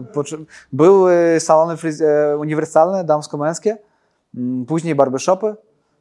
[0.73, 1.77] Były salony
[2.39, 3.77] uniwersalne, damsko-męskie,
[4.69, 5.55] później barbershopy,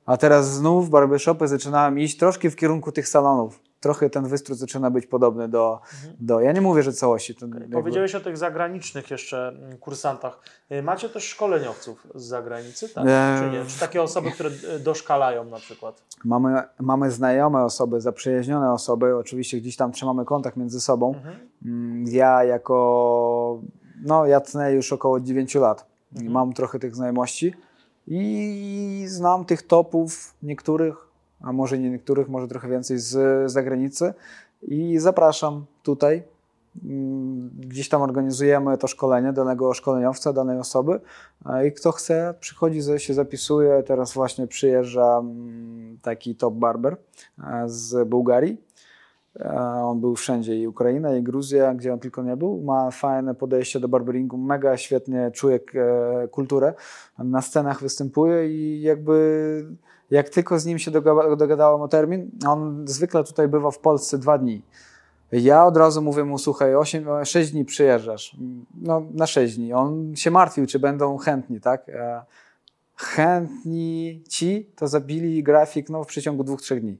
[0.09, 3.59] a teraz znów barbershopy zaczynałem iść troszkę w kierunku tych salonów.
[3.79, 5.79] Trochę ten wystrój zaczyna być podobny do,
[6.19, 7.35] do ja nie mówię, że całości.
[7.35, 10.39] To jakby- Powiedziałeś o tych zagranicznych jeszcze mm, kursantach.
[10.71, 13.05] Y, Macie też szkoleniowców z zagranicy, tak?
[13.07, 13.39] Eee.
[13.39, 13.65] Czy nie?
[13.65, 16.01] Czy takie osoby, które y, doszkalają na przykład?
[16.25, 21.13] Mamy, mamy znajome osoby, zaprzyjaźnione osoby, oczywiście gdzieś tam trzymamy kontakt między sobą.
[21.15, 21.35] Mhm.
[21.65, 23.61] Mm, Ja jako,
[24.01, 26.31] no ja tnę już około 9 lat Mhm.
[26.31, 27.53] mam trochę tych znajomości
[28.09, 30.95] i znam tych topów niektórych,
[31.41, 34.13] a może nie niektórych, może trochę więcej z zagranicy
[34.61, 36.23] i zapraszam tutaj.
[36.83, 40.99] Mm, Gdzieś tam organizujemy to szkolenie danego szkoleniowca, danej osoby
[41.67, 43.83] i kto chce przychodzi, się zapisuje.
[43.83, 46.97] Teraz właśnie przyjeżdża mm, taki top barber
[47.65, 48.68] z Bułgarii.
[49.39, 52.61] E, On był wszędzie i Ukraina, i Gruzja, gdzie on tylko nie był.
[52.61, 56.73] Ma fajne podejście do barberingu, mega świetnie czuje e, kulturę.
[57.19, 59.65] Na scenach występuje i jakby
[60.11, 64.17] jak tylko z nim się doga- dogadałem o termin, on zwykle tutaj bywa w Polsce
[64.17, 64.61] dwa dni.
[65.31, 68.37] Ja od razu mówię mu, słuchaj, 8, 6 dni przyjeżdżasz.
[68.81, 69.73] No, na 6 dni.
[69.73, 71.89] On się martwił, czy będą chętni, tak?
[71.89, 72.21] E,
[73.01, 76.97] Chętni ci to zabili grafik no, w przeciągu dwóch, trzech dni.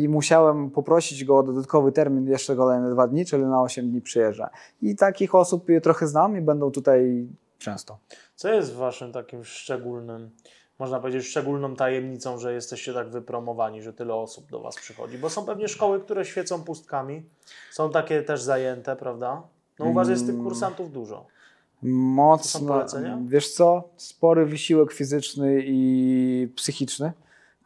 [0.00, 4.00] I musiałem poprosić go o dodatkowy termin, jeszcze kolejne dwa dni, czyli na 8 dni
[4.00, 4.50] przyjeżdża.
[4.82, 7.98] I takich osób je trochę znam i będą tutaj często.
[8.34, 10.30] Co jest waszym takim szczególnym,
[10.78, 15.18] można powiedzieć, szczególną tajemnicą, że jesteście tak wypromowani, że tyle osób do was przychodzi?
[15.18, 17.22] Bo są pewnie szkoły, które świecą pustkami,
[17.72, 19.42] są takie też zajęte, prawda?
[19.78, 20.44] No u was jest tych Mm.
[20.44, 21.26] kursantów dużo.
[21.82, 22.84] Mocno,
[23.26, 27.12] wiesz co, spory wysiłek fizyczny i psychiczny,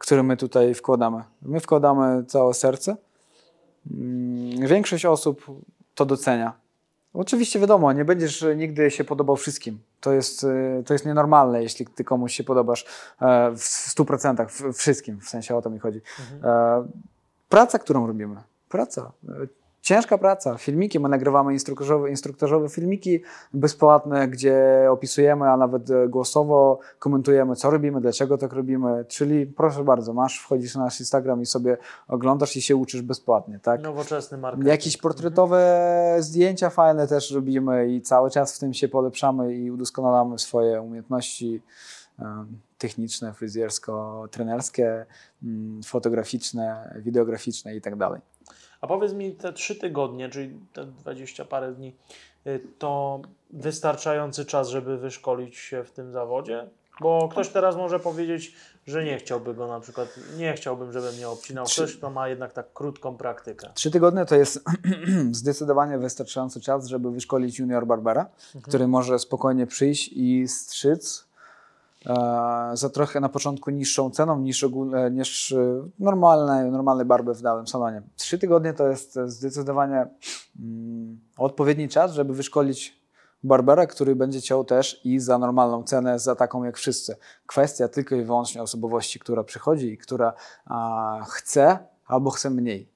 [0.01, 1.23] który my tutaj wkładamy.
[1.41, 2.95] My wkładamy całe serce.
[3.91, 5.45] Mm, Większość osób
[5.95, 6.53] to docenia.
[7.13, 9.79] Oczywiście wiadomo, nie będziesz nigdy się podobał wszystkim.
[10.01, 12.85] To jest, y, to jest nienormalne, jeśli ty komuś się podobasz
[13.21, 16.01] e, w 100%, w- wszystkim, w sensie o to mi chodzi.
[16.43, 16.87] E,
[17.49, 18.35] Praca, którą robimy,
[18.69, 19.11] praca,
[19.81, 23.21] ciężka praca, filmiki, my nagrywamy instruktażowe, instruktażowe filmiki
[23.53, 29.83] bezpłatne, gdzie opisujemy, a nawet e, głosowo komentujemy, co robimy, dlaczego tak robimy, czyli proszę
[29.83, 33.81] bardzo, masz, wchodzisz na nasz Instagram i sobie oglądasz i się uczysz bezpłatnie, tak?
[33.81, 34.67] Nowoczesny marketing.
[34.67, 40.39] Jakieś portretowe zdjęcia fajne też robimy i cały czas w tym się polepszamy i udoskonalamy
[40.39, 41.61] swoje umiejętności
[42.77, 45.05] techniczne, fryzjersko-trenerskie,
[45.43, 48.21] mm, fotograficzne, wideograficzne i tak dalej.
[48.81, 51.95] A powiedz mi, te trzy tygodnie, czyli te 20 parę dni,
[52.47, 56.69] y, to wystarczający czas, żeby wyszkolić się w tym zawodzie?
[57.01, 58.55] Bo ktoś teraz może powiedzieć,
[58.87, 61.65] że nie chciałby go na przykład, nie chciałbym, żeby mnie obcinał.
[61.65, 63.69] Trzy- Ktoś, kto ma jednak tak krótką praktykę.
[63.73, 64.63] Trzy tygodnie to jest
[65.31, 68.29] zdecydowanie wystarczający czas, żeby wyszkolić junior barbera,
[68.63, 71.27] który może spokojnie przyjść i strzyc
[72.73, 77.67] za trochę na początku niższą ceną niż, ogólne, niż e, normalne, normalny barber w danym
[77.67, 78.01] salonie.
[78.15, 80.07] Trzy tygodnie to jest zdecydowanie
[80.59, 83.01] mm, odpowiedni czas, żeby wyszkolić
[83.43, 87.15] barbera, który będzie chciał też i za normalną cenę, za taką jak wszyscy.
[87.45, 90.33] Kwestia tylko i wyłącznie osobowości, która przychodzi i która
[90.65, 92.90] a, chce albo chce mniej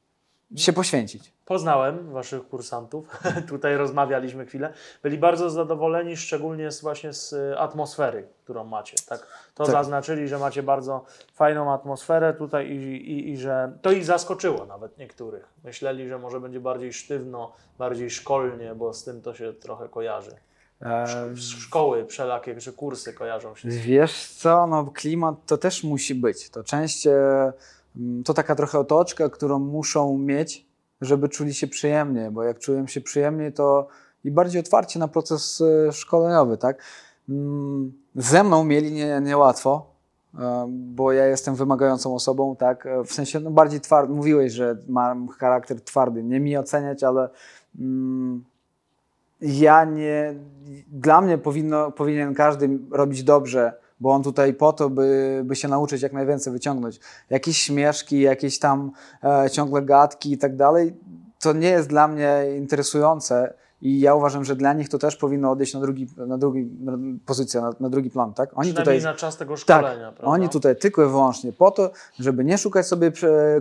[0.55, 1.33] się poświęcić.
[1.45, 3.07] Poznałem Waszych kursantów,
[3.49, 4.73] tutaj rozmawialiśmy chwilę.
[5.03, 8.95] Byli bardzo zadowoleni, szczególnie z, właśnie z y, atmosfery, którą macie.
[9.09, 9.27] Tak?
[9.55, 9.71] To Tak.
[9.73, 14.97] zaznaczyli, że macie bardzo fajną atmosferę tutaj i, i, i że to ich zaskoczyło nawet
[14.97, 15.47] niektórych.
[15.63, 20.35] Myśleli, że może będzie bardziej sztywno, bardziej szkolnie, bo z tym to się trochę kojarzy.
[21.35, 23.71] Szkoły wszelakie, czy kursy kojarzą się.
[23.71, 26.49] z Wiesz co, no klimat to też musi być.
[26.49, 27.53] To część, e,
[28.25, 30.65] to taka trochę otoczka, którą muszą mieć,
[31.01, 33.87] żeby czuli się przyjemnie, bo jak czują się przyjemnie, to
[34.23, 36.81] i bardziej otwarcie na proces e, szkoleniowy, tak?
[37.29, 39.85] Mm, Ze mną mieli nie- niełatwo,
[40.39, 42.85] e, bo ja jestem wymagającą osobą, tak?
[42.85, 47.29] E, W sensie, no bardziej twardy, mówiłeś, że mam charakter twardy, nie mi oceniać, ale
[47.79, 48.43] mm,
[49.41, 50.33] ja nie,
[50.91, 53.73] dla mnie powinno, powinien każdy robić dobrze,
[54.05, 56.99] bo on tutaj po to, by, by się nauczyć jak najwięcej wyciągnąć.
[57.29, 58.91] Jakieś śmieszki, jakieś tam
[59.23, 60.93] e, ciągle gadki i tak dalej,
[61.39, 65.51] to nie jest dla mnie interesujące i ja uważam, że dla nich to też powinno
[65.51, 68.49] odejść na drugi, na drugi na pozycję, na, na drugi plan, tak?
[68.55, 70.31] Oni tutaj, na czas tego tak, szkolenia, prawda?
[70.31, 73.11] oni tutaj tylko i wyłącznie po to, żeby nie szukać sobie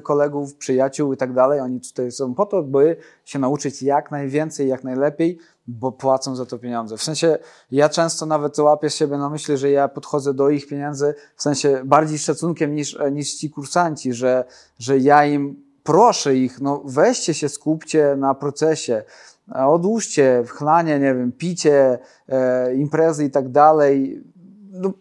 [0.03, 1.61] kolegów, przyjaciół i tak dalej.
[1.61, 6.46] Oni tutaj są po to, by się nauczyć jak najwięcej, jak najlepiej, bo płacą za
[6.46, 6.96] to pieniądze.
[6.96, 7.38] W sensie
[7.70, 11.83] ja często nawet łapię siebie na myśli, że ja podchodzę do ich pieniędzy w sensie
[11.85, 14.44] bardziej szacunkiem niż, niż ci kursanci, że,
[14.79, 19.03] że ja im proszę ich, no weźcie się, skupcie na procesie,
[19.52, 24.24] odłóżcie chlanie, nie wiem, picie, e, imprezy i tak dalej.
[24.70, 24.92] No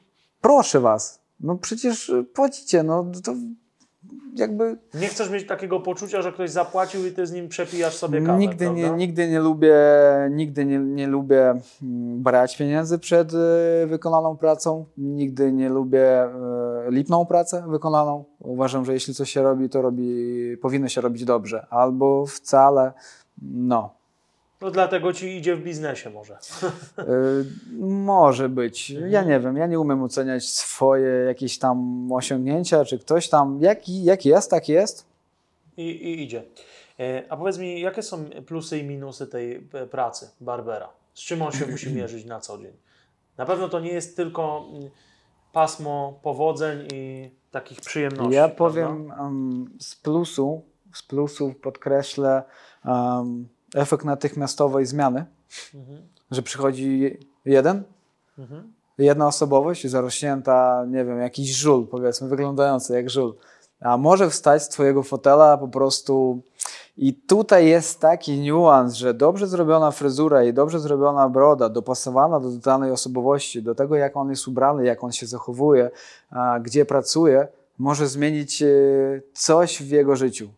[0.42, 3.34] proszę was, no przecież płacicie, no to
[4.36, 8.22] jakby Nie chcesz mieć takiego poczucia, że ktoś zapłacił i ty z nim przepijasz sobie
[8.22, 9.76] kawę, Nigdy nie, nigdy nie lubię,
[10.32, 14.86] nigdy nie, nie lubię mm, brać pieniędzy przed e, wykonaną pracą.
[14.98, 16.32] Nigdy nie lubię e,
[16.90, 18.26] lipną pracę wykonaną.
[18.40, 21.68] Uważam, że jeśli coś się robi, to robi, powinno się robić dobrze.
[21.70, 22.94] Albo wcale,
[23.42, 24.03] no.
[24.64, 26.34] No dlatego ci idzie w biznesie może.
[26.34, 27.06] E,
[27.86, 28.90] może być.
[28.90, 34.04] Ja nie wiem, ja nie umiem oceniać swoje jakieś tam osiągnięcia, czy ktoś tam, jaki
[34.04, 35.06] jak jest, tak jest.
[35.78, 36.44] I, i idzie.
[37.00, 40.90] E, A powiedz mi, jakie są plusy i minusy tej e, pracy Barbera?
[41.14, 42.74] Z czym on się musi mierzyć na co dzień?
[43.38, 44.90] Na pewno to nie jest tylko mm,
[45.54, 48.34] pasmo powodzeń i takich przyjemności.
[48.34, 50.62] Ja powiem um, z plusu,
[50.94, 52.44] z plusów podkreślę
[52.86, 55.26] um, efekt natychmiastowej zmiany,
[55.76, 55.98] Mhm.
[56.32, 57.84] że przychodzi jeden,
[58.38, 58.74] Mhm.
[58.98, 63.36] jedna osobowość zarośnięta, nie wiem, jakiś żul, powiedzmy, wyglądający jak żul,
[63.82, 66.42] a może wstać z twojego fotela po prostu
[66.98, 72.50] i tutaj jest taki niuans, że dobrze zrobiona fryzura i dobrze zrobiona broda, dopasowana do
[72.50, 75.90] danej osobowości, do tego jak on jest ubrany, jak on się zachowuje,
[76.30, 77.48] a, gdzie pracuje,
[77.80, 78.68] może zmienić e,
[79.34, 80.50] coś w jego życiu.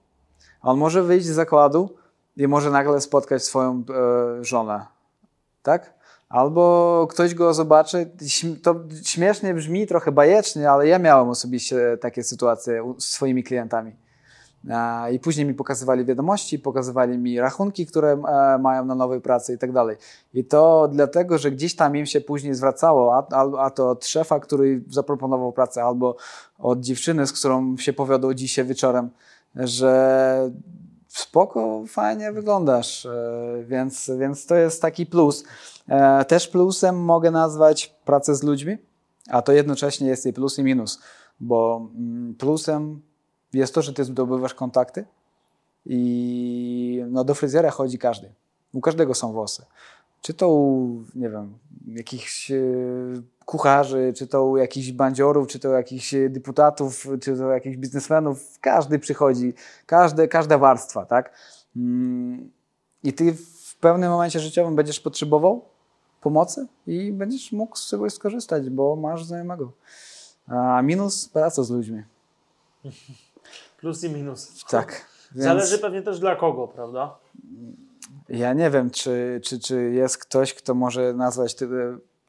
[0.62, 1.90] On może wyjść z zakładu
[2.38, 3.84] i może nagle spotkać swoją
[4.40, 4.86] e, żonę,
[5.64, 5.94] tak?
[6.30, 8.10] Albo ktoś go zobaczy,
[8.64, 13.96] to śmiesznie brzmi, trochę bajecznie, ale ja miałem osobiście takie sytuacje z swoimi klientami.
[14.72, 19.54] A, I później mi pokazywali wiadomości, pokazywali mi rachunki, które e, mają na nowej pracy
[19.54, 19.98] i tak dalej.
[20.34, 23.28] I to dlatego, że gdzieś tam im się później zwracało, a,
[23.60, 26.16] a, to od szefa, który zaproponował pracę, albo
[26.60, 29.10] od dziewczyny, z którą się powiodał dzisiaj wieczorem,
[29.56, 30.52] że
[31.16, 35.44] spoko, fajnie wyglądasz, e, więc, więc to jest taki plus.
[35.90, 38.78] E, Też plusem mogę nazwać pracę z ludźmi,
[39.30, 41.00] a to jednocześnie jest i plus i minus,
[41.40, 43.02] bo mm, plusem
[43.54, 45.06] jest to, że ty zdobywasz kontakty
[45.86, 48.34] i no, do fryzjera chodzi każdy.
[48.74, 49.66] U każdego są włosy.
[50.26, 51.58] Czy to u, nie wiem,
[51.88, 52.56] jakichś e,
[53.46, 57.50] kucharzy, czy to u jakichś bandziorów, czy to u jakichś e, deputatów, czy to u
[57.50, 58.60] jakichś biznesmenów.
[58.62, 59.54] Każdy przychodzi,
[59.86, 61.34] każde, każda warstwa, tak?
[61.76, 62.52] Mm,
[63.04, 65.66] I ty w pewnym momencie życiowym będziesz potrzebował
[66.22, 69.72] pomocy i będziesz mógł z czegoś skorzystać, bo masz znajomego.
[70.48, 72.04] A minus praca z ludźmi.
[73.78, 74.66] Plus i minus.
[74.70, 75.06] Tak.
[75.32, 77.18] Więc Zależy pewnie też dla kogo, prawda?
[78.30, 81.56] Ja nie wiem, czy, czy, czy jest ktoś, kto może nazwać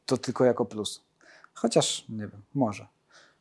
[0.05, 1.03] to, tylko jako plus.
[1.53, 2.87] Chociaż nie wiem, może.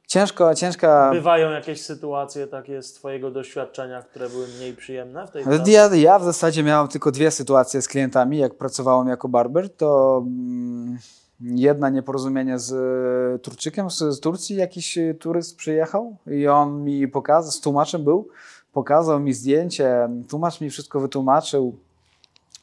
[0.07, 1.11] Ciężko, ciężka.
[1.13, 5.71] Bywają jakieś sytuacje takie z Twojego doświadczenia, które były mniej przyjemne w tej pracy?
[5.71, 9.71] Ja, ja w zasadzie miałem tylko dwie sytuacje z klientami, jak pracowałem jako barber.
[9.71, 10.99] To mm,
[11.41, 14.57] jedna nieporozumienie z e, Turczykiem z, z Turcji.
[14.57, 18.29] Jakiś e, turyst przyjechał i on mi pokazał, z tłumaczem był,
[18.73, 21.77] pokazał mi zdjęcie, tłumacz mi wszystko wytłumaczył.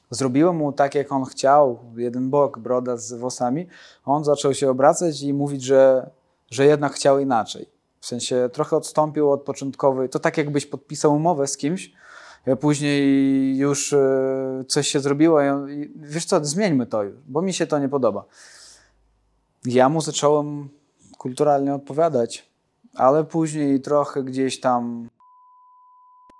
[0.09, 3.67] Zrobiłem mu tak, jak on chciał, jeden bok, broda z włosami.
[4.05, 6.09] On zaczął się obracać i mówić, że,
[6.51, 7.69] że jednak chciał inaczej.
[7.99, 10.09] W sensie trochę odstąpił od początkowej.
[10.09, 11.93] To tak, jakbyś podpisał umowę z kimś,
[12.51, 17.53] a później już e, coś się zrobiło i wiesz co, zmieńmy to już, bo mi
[17.53, 18.25] się to nie podoba.
[19.65, 20.69] Ja mu zacząłem
[21.17, 22.49] kulturalnie odpowiadać,
[22.95, 25.09] ale później trochę gdzieś tam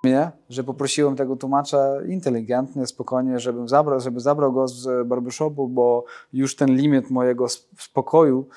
[0.04, 6.06] mnie, że poprosiłem tego tłumacza inteligentnie, spokojnie, żebym zabrał, żeby zabrał go z barbershopu, bo
[6.34, 8.48] już ten limit mojego sp- spokoju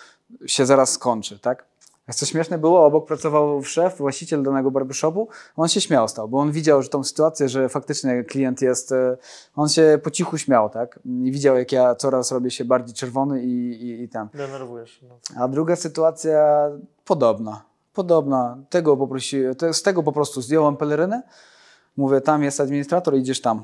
[0.47, 1.65] się zaraz skończy, tak?
[2.09, 6.39] A Co śmieszne było, obok pracował szef, właściciel danego barbershopu, on się śmiał stał, bo
[6.39, 9.17] on widział, że tą sytuację, że faktycznie klient jest, e,
[9.57, 11.01] on się po cichu śmiał, tak?
[11.05, 14.29] I widział, jak ja coraz robię się bardziej czerwony i, i, i tam.
[14.35, 15.01] Denerwujesz.
[15.09, 15.43] No.
[15.45, 16.69] A druga sytuacja
[17.05, 17.63] podobna.
[17.97, 18.57] Podobna.
[18.71, 21.23] Tego poprosiłem, te- z tego po prostu zdjąłem pelerynę.
[21.97, 23.63] Mówię, tam jest administrator, idziesz tam.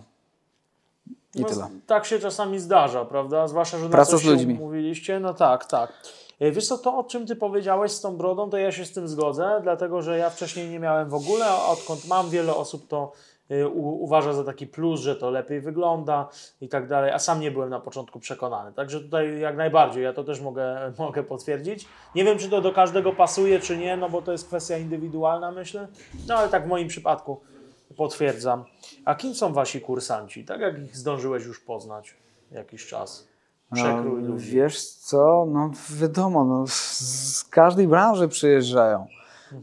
[1.35, 1.69] I No, tyle.
[1.87, 3.49] Tak się czasami zdarza, prawda?
[3.49, 4.55] Zwłaszcza, że na coś z ludźmi.
[4.55, 5.93] Mówiliście, no tak, tak.
[6.41, 8.93] E, Wiesz co, to o czym Ty powiedziałeś z tą brodą, to ja się z
[8.93, 12.89] tym zgodzę, dlatego że ja wcześniej nie miałem w ogóle, a odkąd mam wiele osób
[12.89, 13.13] to
[13.75, 16.29] uważa za taki plus, że to lepiej wygląda
[16.61, 18.73] i tak dalej, a sam nie byłem na początku przekonany.
[18.73, 21.89] Także tutaj jak najbardziej, ja to też mogę, mogę potwierdzić.
[22.15, 25.51] Nie wiem, czy to do każdego pasuje, czy nie, no bo to jest kwestia indywidualna,
[25.51, 25.89] myślę,
[26.29, 27.41] no ale tak w moim przypadku
[27.97, 28.65] potwierdzam.
[29.05, 30.45] A kim są Wasi kursanci?
[30.45, 32.17] Tak jak ich zdążyłeś już poznać
[32.51, 33.29] jakiś czas?
[33.75, 34.51] Przekrój A, ludzi.
[34.51, 39.07] Wiesz co, no wiadomo, no, z każdej branży przyjeżdżają.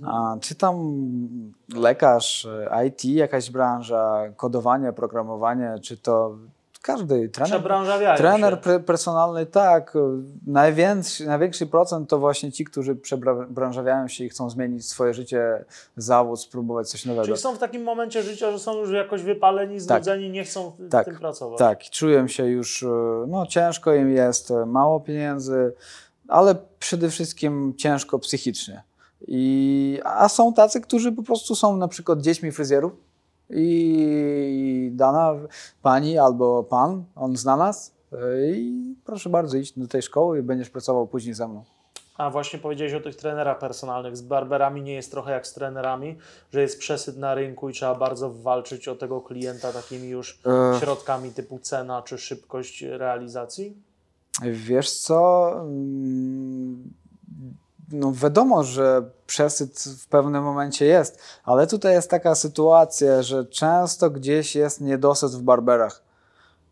[0.06, 0.76] A, czy tam
[1.76, 6.36] lekarz, e, IT, jakaś branża, kodowanie, programowanie, czy to
[6.82, 7.62] każdy trener.
[8.18, 8.80] Trener się.
[8.80, 9.94] personalny, tak.
[10.48, 15.66] Największy, największy procent to właśnie ci, którzy przebranżawiają się i chcą zmienić swoje życie,
[15.98, 17.26] zawód, spróbować coś nowego.
[17.26, 20.90] Czyli są w takim momencie życia, że są już jakoś wypaleni, znudzeni, nie chcą w
[20.90, 21.06] Tak.
[21.06, 21.60] tym pracować.
[21.60, 22.88] Tak, czują się już, e,
[23.28, 25.74] no ciężko im jest, e, mało pieniędzy,
[26.28, 28.89] ale przede wszystkim ciężko psychicznie.
[29.28, 32.92] I, a są tacy, którzy po prostu są na przykład dziećmi fryzjerów
[33.50, 35.36] i dana
[35.82, 40.42] pani albo pan, on zna nas e, i proszę bardzo iść do tej szkoły i
[40.42, 41.64] będziesz pracował później ze mną.
[42.18, 44.18] A właśnie powiedziałeś o tych trenerach personalnych.
[44.18, 46.18] Z barberami nie jest trochę jak z trenerami,
[46.54, 50.80] że jest przesyt na rynku i trzeba bardzo walczyć o tego klienta takimi już E.
[50.80, 53.78] środkami typu cena czy szybkość realizacji?
[54.44, 55.52] Wiesz co?
[57.92, 64.10] No wiadomo, że przesyt w pewnym momencie jest, ale tutaj jest taka sytuacja, że często
[64.10, 66.02] gdzieś jest niedosyt w barberach.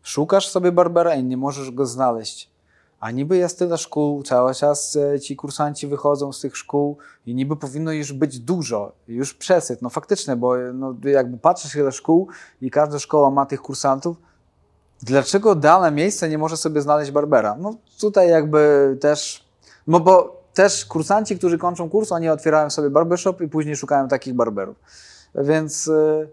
[0.02, 2.50] Szukasz sobie barbera i nie możesz go znaleźć.
[3.00, 6.96] A niby jest tyle szkół, cały czas e, ci kursanci wychodzą z tych szkół
[7.26, 9.82] i niby powinno już być dużo, już przesyt.
[9.82, 12.28] No faktycznie, bo e, no, jakby patrzysz ile szkół
[12.60, 14.16] i każda szkoła ma tych kursantów,
[15.02, 17.56] Dlaczego dane miejsce nie może sobie znaleźć Barbera?
[17.60, 19.44] No tutaj jakby też,
[19.86, 24.34] no bo też kursanci, którzy kończą kurs, oni otwierają sobie barbershop i później szukają takich
[24.34, 24.76] barberów.
[25.34, 26.28] Więc y,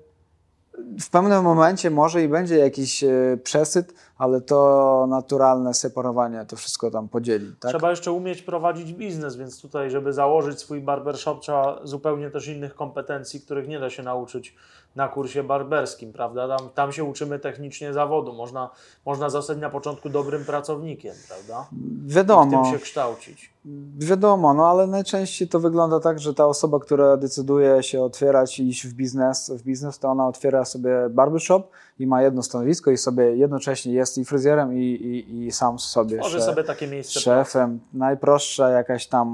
[1.00, 6.92] w pewnym momencie może i będzie jakiś y, przesyt, ale to naturalne separowanie to wszystko
[6.92, 7.56] tam podzieli.
[7.60, 7.72] Tak?
[7.72, 12.76] Trzeba jeszcze umieć prowadzić biznes, więc tutaj, żeby założyć swój barbershop, trzeba zupełnie też innych
[12.76, 14.56] kompetencji, których nie da się nauczyć
[14.96, 16.58] na kursie barberskim, prawda?
[16.58, 18.34] Tam, tam się uczymy technicznie zawodu.
[18.34, 18.70] Można,
[19.06, 21.68] można zostać na początku dobrym pracownikiem, prawda?
[21.72, 22.64] I w Wiadomo.
[22.64, 23.54] tym się kształcić.
[23.98, 28.68] Wiadomo, no ale najczęściej to wygląda tak, że ta osoba, która decyduje się otwierać i
[28.68, 32.98] iść w biznes, w biznes, to ona otwiera sobie barbershop i ma jedno stanowisko i
[32.98, 37.20] sobie jednocześnie jest i fryzjerem i, i, i sam sobie, Może szef- sobie takie miejsce
[37.20, 37.80] szefem.
[37.94, 39.28] Najprostsza jakaś tam,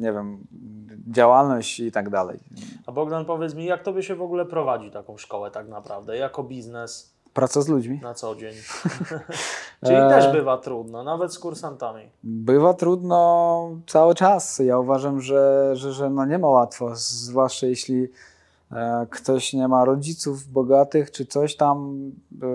[0.00, 0.38] nie wiem,
[1.10, 2.38] działalność i tak dalej.
[2.86, 6.42] A Bogdan, powiedz mi, jak tobie się w ogóle prowadzi taką szkołę tak naprawdę, jako
[6.42, 8.00] biznes Praca z ludźmi.
[8.02, 8.54] na co dzień?
[9.84, 10.08] Czyli E.
[10.08, 12.08] też bywa trudno, nawet z kursantami.
[12.22, 14.58] Bywa trudno cały czas.
[14.58, 18.08] Ja uważam, że, że, że no nie ma łatwo, zwłaszcza jeśli
[19.10, 21.96] ktoś nie ma rodziców bogatych czy coś tam.
[22.42, 22.46] e,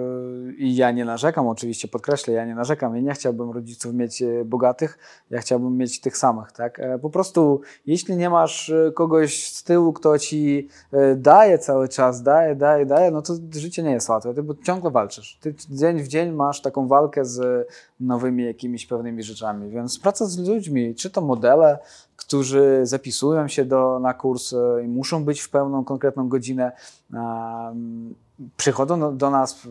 [0.57, 4.45] I ja nie narzekam, oczywiście, podkreślę, ja nie narzekam i nie chciałbym rodziców mieć e,
[4.45, 4.97] bogatych,
[5.30, 6.51] ja chciałbym mieć tych samych.
[6.51, 6.80] Tak?
[6.80, 11.89] E, Po prostu, jeśli nie masz e, kogoś z tyłu, kto ci e, daje cały
[11.89, 15.38] czas, daje, daje, daje, no to życie nie jest łatwe, ty bo ciągle walczysz.
[15.41, 17.67] Ty dzień w dzień masz taką walkę z
[17.99, 19.70] nowymi jakimiś pewnymi rzeczami.
[19.70, 21.80] Więc praca z ludźmi, czy to modele,
[22.20, 26.72] którzy zapisują się do, na kurs e, i muszą być w pełną, konkretną godzinę,
[27.13, 28.15] em,
[28.57, 29.70] przychodzą do, do nas e,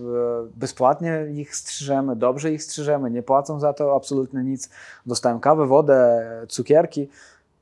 [0.56, 4.70] bezpłatnie, ich strzyżemy, dobrze ich strzyżemy, nie płacą za to absolutnie nic.
[5.06, 7.08] Dostają kawę, wodę, cukierki.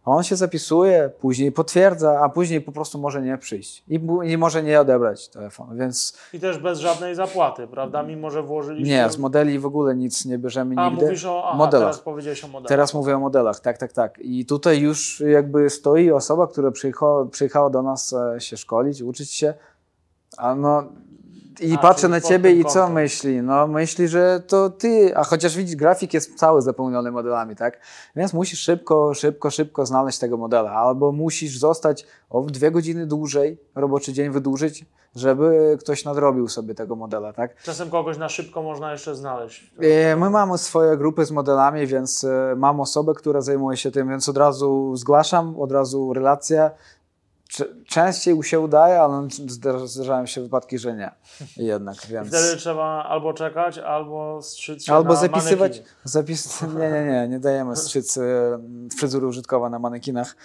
[0.07, 4.39] A On się zapisuje, później potwierdza, a później po prostu może nie przyjść i, i
[4.39, 5.77] może nie odebrać telefonu.
[5.77, 8.03] Więc I też bez żadnej zapłaty, prawda?
[8.03, 8.95] Mimo, że włożyliście...
[8.95, 11.05] nie, z modeli w ogóle nic nie bierzemy A, nigdy.
[11.05, 11.43] mówisz o...
[11.45, 11.89] Aha, modelach.
[11.89, 12.69] teraz powiedziałeś o modelach.
[12.69, 14.19] Teraz mówię o modelach, tak, tak, tak.
[14.19, 19.33] I tutaj już jakby stoi osoba, która przyjechała, przyjechała do nas e, się szkolić, uczyć
[19.33, 19.55] się,
[20.37, 20.85] a no
[21.61, 23.43] i A, czyli na ciebie i co myśli?
[23.43, 27.81] No myśli, że to ty, a chociaż widzisz, grafik jest cały zapełniony modelami, tak?
[28.17, 33.61] Więc musisz szybko, szybko, szybko znaleźć tego modela, albo musisz zostać o dwie godziny dłużej,
[33.75, 34.85] roboczy dzień wydłużyć,
[35.17, 37.63] żeby ktoś nadrobił sobie tego modela, tak?
[37.63, 39.75] Czasem kogoś na szybko można jeszcze znaleźć.
[39.81, 44.09] E, My mamy swoje grupy z modelami, więc e, mam osobę, która zajmuje się tym,
[44.09, 46.71] więc od razu zgłaszam, od razu relacja.
[47.86, 51.11] Częściej się udaje, ale zda- zdarzają się wypadki, że nie.
[51.57, 52.28] Jednak, więc.
[52.28, 55.82] Wtedy trzeba albo czekać, albo strzyc się Albo na zapisywać.
[56.05, 56.62] Zapis...
[56.80, 58.22] Nie, nie, nie, nie dajemy strzyc e,
[58.99, 60.36] fryzury użytkowa na manekinach.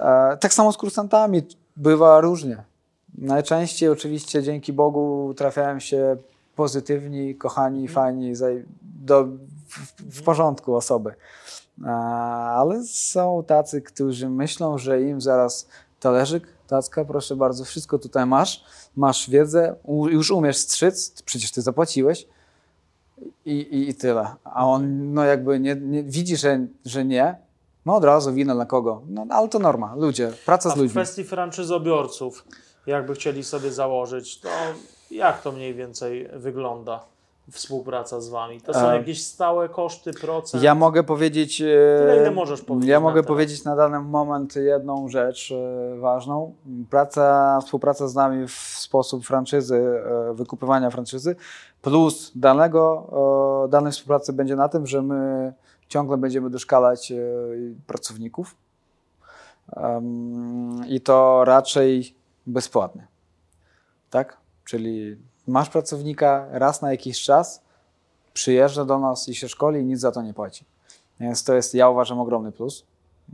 [0.00, 1.42] E, tak samo z kursantami
[1.76, 2.62] bywa różnie.
[3.18, 6.16] Najczęściej oczywiście dzięki Bogu trafiają się
[6.56, 9.24] pozytywni, kochani, fajni, zaj- do,
[9.68, 11.14] w, w porządku osoby.
[11.84, 15.68] E, ale są tacy, którzy myślą, że im zaraz
[16.02, 18.64] talerzyk, tacka, proszę bardzo, wszystko tutaj masz,
[18.96, 19.76] masz wiedzę,
[20.10, 22.26] już umiesz strzyc, przecież ty zapłaciłeś,
[23.46, 24.34] i, i, i tyle.
[24.44, 27.36] A on no jakby nie, nie widzi, że, że nie,
[27.86, 29.02] no od razu wina dla kogo.
[29.08, 30.90] No ale to norma, ludzie, praca A z w ludźmi.
[30.90, 32.44] kwestii franczyzobiorców,
[32.86, 34.48] jakby chcieli sobie założyć, to
[35.10, 37.04] jak to mniej więcej wygląda?
[37.52, 38.60] Współpraca z Wami?
[38.60, 40.62] To są E, jakieś stałe koszty, procent?
[40.62, 41.60] Ja mogę powiedzieć.
[41.60, 41.64] e,
[41.98, 46.54] Tyle, ile możesz powiedzieć Ja mogę powiedzieć na dany moment jedną rzecz e, ważną.
[46.90, 51.36] Praca, współpraca z nami w sposób franczyzy, wykupywania franczyzy,
[51.82, 55.52] plus danego, danej współpracy będzie na tym, że my
[55.88, 57.12] ciągle będziemy doszkalać
[57.86, 58.54] pracowników.
[60.88, 62.14] I to raczej
[62.46, 63.06] bezpłatnie.
[64.10, 64.36] Tak?
[64.64, 65.16] Czyli
[65.52, 67.62] masz pracownika raz na jakiś czas,
[68.32, 70.64] przyjeżdża do nas i się szkoli i nic za to nie płaci.
[71.20, 72.84] Więc to jest, ja uważam, ogromny plus.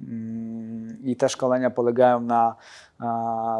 [0.08, 2.56] Mm, I te szkolenia polegają na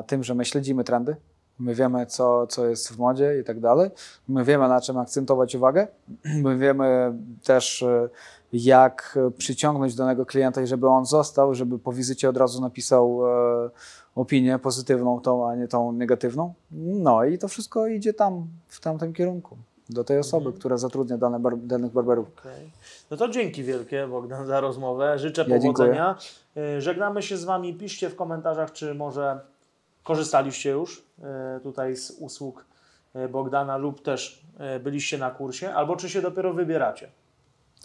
[0.07, 1.17] tym, że my śledzimy trendy,
[1.59, 3.91] my wiemy, co, co jest w modzie i tak dalej.
[4.29, 5.87] My wiemy, na czym akcentować uwagę.
[6.45, 7.13] My wiemy
[7.45, 8.09] też, e,
[8.53, 13.71] jak przyciągnąć danego klienta i żeby on został, żeby po wizycie od razu napisał e,
[14.15, 16.55] opinię pozytywną, tą, a nie tą negatywną.
[16.71, 19.57] No i to wszystko idzie tam, w tamtym kierunku,
[19.91, 20.59] do tej osoby, Mhm.
[20.61, 22.29] która zatrudnia dane bar- danych barberów.
[22.39, 22.71] Okej.
[23.11, 25.19] No to dzięki wielkie Bogdan za rozmowę.
[25.19, 26.17] Życzę Ja powodzenia.
[26.57, 27.75] Y, Żegnamy się z Wami.
[27.75, 29.41] Piszcie w komentarzach, czy może
[30.05, 30.99] korzystaliście już
[31.59, 32.65] y, tutaj z usług
[33.17, 34.43] y, Bogdana lub też
[34.85, 37.09] byliście na kursie, albo czy się dopiero wybieracie.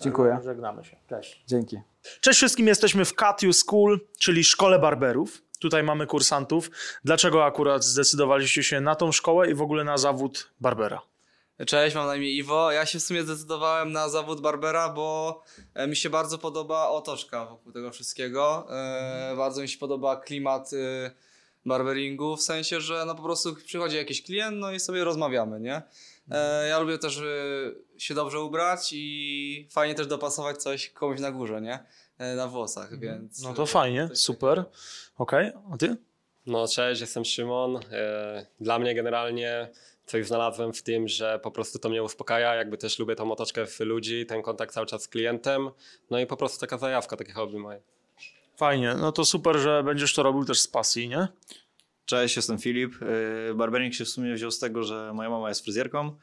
[0.02, 0.32] Dziękuję.
[0.32, 0.96] Także Żegnamy się.
[1.10, 1.44] Cześć.
[1.48, 1.80] Dzięki.
[2.22, 5.42] Cześć wszystkim, jesteśmy w Katiu School, czyli szkole barberów.
[5.64, 6.72] Tutaj mamy kursantów.
[7.04, 11.02] Dlaczego akurat zdecydowaliście się na tą szkołę i w ogóle na zawód barbera?
[11.68, 12.72] Cześć, mam na imię Iwo.
[12.72, 15.42] Ja się w sumie zdecydowałem na zawód Barbera, bo
[15.74, 18.68] e, mi się bardzo podoba otoczka wokół tego wszystkiego.
[18.70, 21.12] E, bardzo mi się podoba klimat e,
[21.66, 25.82] barberingu, w sensie, że no po prostu przychodzi jakiś klient, no i sobie rozmawiamy, nie?
[26.70, 27.22] Ja lubię też
[27.98, 31.86] się dobrze ubrać i fajnie też dopasować coś komuś na górze, nie?
[32.24, 33.42] E, na włosach, więc...
[33.44, 34.64] No to e, fajnie, coś super.
[35.18, 35.98] Okej, a ty?
[36.46, 37.80] No cześć, jestem Szymon.
[37.92, 39.70] E, Dla mnie generalnie
[40.06, 43.66] coś znalazłem w tym, że po prostu to mnie uspokaja, jakby też lubię tą otoczkę
[43.66, 45.70] w ludzi, ten kontakt cały czas z klientem,
[46.10, 47.82] no i po prostu taka zajawka, takie hobby moje.
[48.58, 51.28] Fajnie, no to super, że będziesz to robił też z pasji, nie?
[52.06, 52.94] Cześć, jestem Filip.
[53.48, 56.18] Yy, Barbering się w sumie wziął z tego, że moja mama jest fryzjerką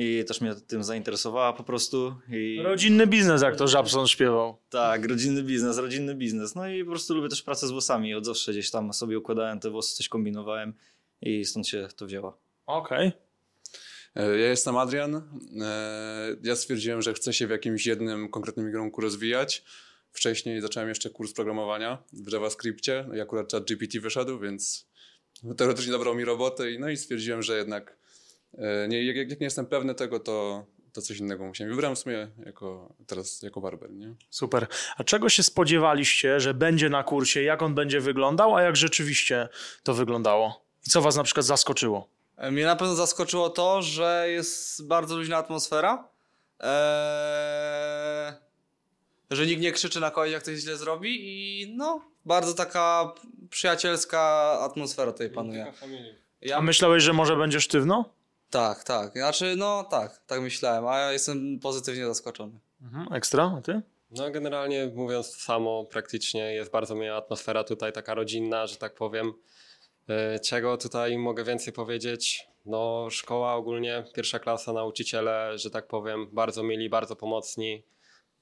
[0.00, 2.14] i też mnie tym zainteresowała po prostu.
[2.30, 4.56] I Rodzinny biznes, jak to Żabson śpiewał.
[4.70, 6.54] tak, rodzinny biznes, rodzinny biznes.
[6.54, 8.14] No i po prostu lubię też pracę z włosami.
[8.14, 10.74] Od zawsze gdzieś tam sobie układałem te włosy, coś kombinowałem
[11.22, 12.38] i stąd się to wzięło.
[12.66, 13.12] Okej.
[14.16, 15.14] E, Ja jestem Adrian.
[15.62, 19.64] E, Ja stwierdziłem, że chcę się w jakimś jednym konkretnym kierunku rozwijać.
[20.12, 24.86] Wcześniej zacząłem jeszcze kurs programowania w JavaScriptie i akurat chat GPT wyszedł, więc
[25.56, 27.96] teoretycznie dobrał mi robotę i, no i stwierdziłem, że jednak
[28.88, 31.70] nie, jak, jak nie jestem pewny tego, to, to coś innego musiałem.
[31.74, 34.14] Wybrałem w sumie jako, teraz jako barber, nie?
[34.30, 34.66] Super.
[34.96, 39.48] A czego się spodziewaliście, że będzie na kursie, jak on będzie wyglądał, a jak rzeczywiście
[39.82, 40.64] to wyglądało?
[40.86, 42.08] I co was na przykład zaskoczyło?
[42.36, 46.08] E, Mnie na pewno zaskoczyło to, że jest bardzo luźna atmosfera.
[46.60, 48.32] Eee,
[49.30, 53.12] że nikt nie krzyczy na kogoś, jak ktoś źle zrobi i no, bardzo taka
[53.50, 54.20] przyjacielska
[54.60, 55.66] atmosfera tutaj panuje.
[55.82, 55.86] A
[56.40, 58.04] Ja myślałeś, że może będzie sztywno?
[58.50, 59.12] Tak, tak.
[59.12, 62.58] Znaczy, no tak, tak myślałem, a ja jestem pozytywnie zaskoczony.
[62.82, 63.12] Mhm.
[63.12, 63.82] Ekstra, a ty?
[64.10, 68.94] No generalnie mówiąc to samo, praktycznie jest bardzo miła atmosfera tutaj, taka rodzinna, że tak
[68.94, 69.32] powiem.
[70.08, 72.48] E, Czego tutaj mogę więcej powiedzieć?
[72.66, 77.82] No szkoła ogólnie, pierwsza klasa, nauczyciele, że tak powiem, bardzo mili, bardzo pomocni.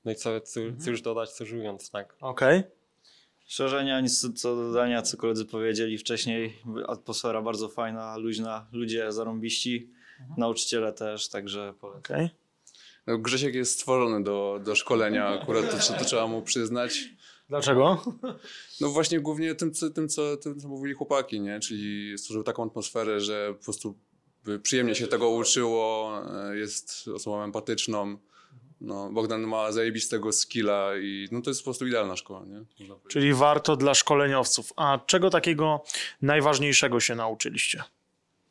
[0.05, 2.17] No i co, co, cóż dodać, cóż ując, tak.
[2.21, 2.63] Okej.
[3.47, 6.59] Szczerze nie nic co dodania, co koledzy powiedzieli wcześniej.
[6.89, 9.91] Atmosfera bardzo fajna, luźna, ludzie zarąbiści,
[10.37, 12.01] nauczyciele też, także polecam.
[12.01, 12.31] Okej.
[13.07, 17.09] No, Grzesiek jest stworzony do, do szkolenia, akurat to, to trzeba mu przyznać.
[17.49, 18.03] Dlaczego?
[18.81, 21.61] No właśnie głównie tym, co, tym, co, tym, co mówili chłopaki, nie?
[21.61, 23.99] Czyli stworzył taką atmosferę, że po prostu
[24.45, 26.13] by przyjemnie się tego uczyło,
[26.51, 28.19] e, jest osobą empatyczną.
[28.81, 32.89] No, Bogdan ma zajebistego skilla i no to jest po prostu idealna szkoła, nie?
[33.09, 34.73] Czyli warto dla szkoleniowców.
[34.77, 35.85] A czego takiego
[36.23, 37.83] najważniejszego się nauczyliście?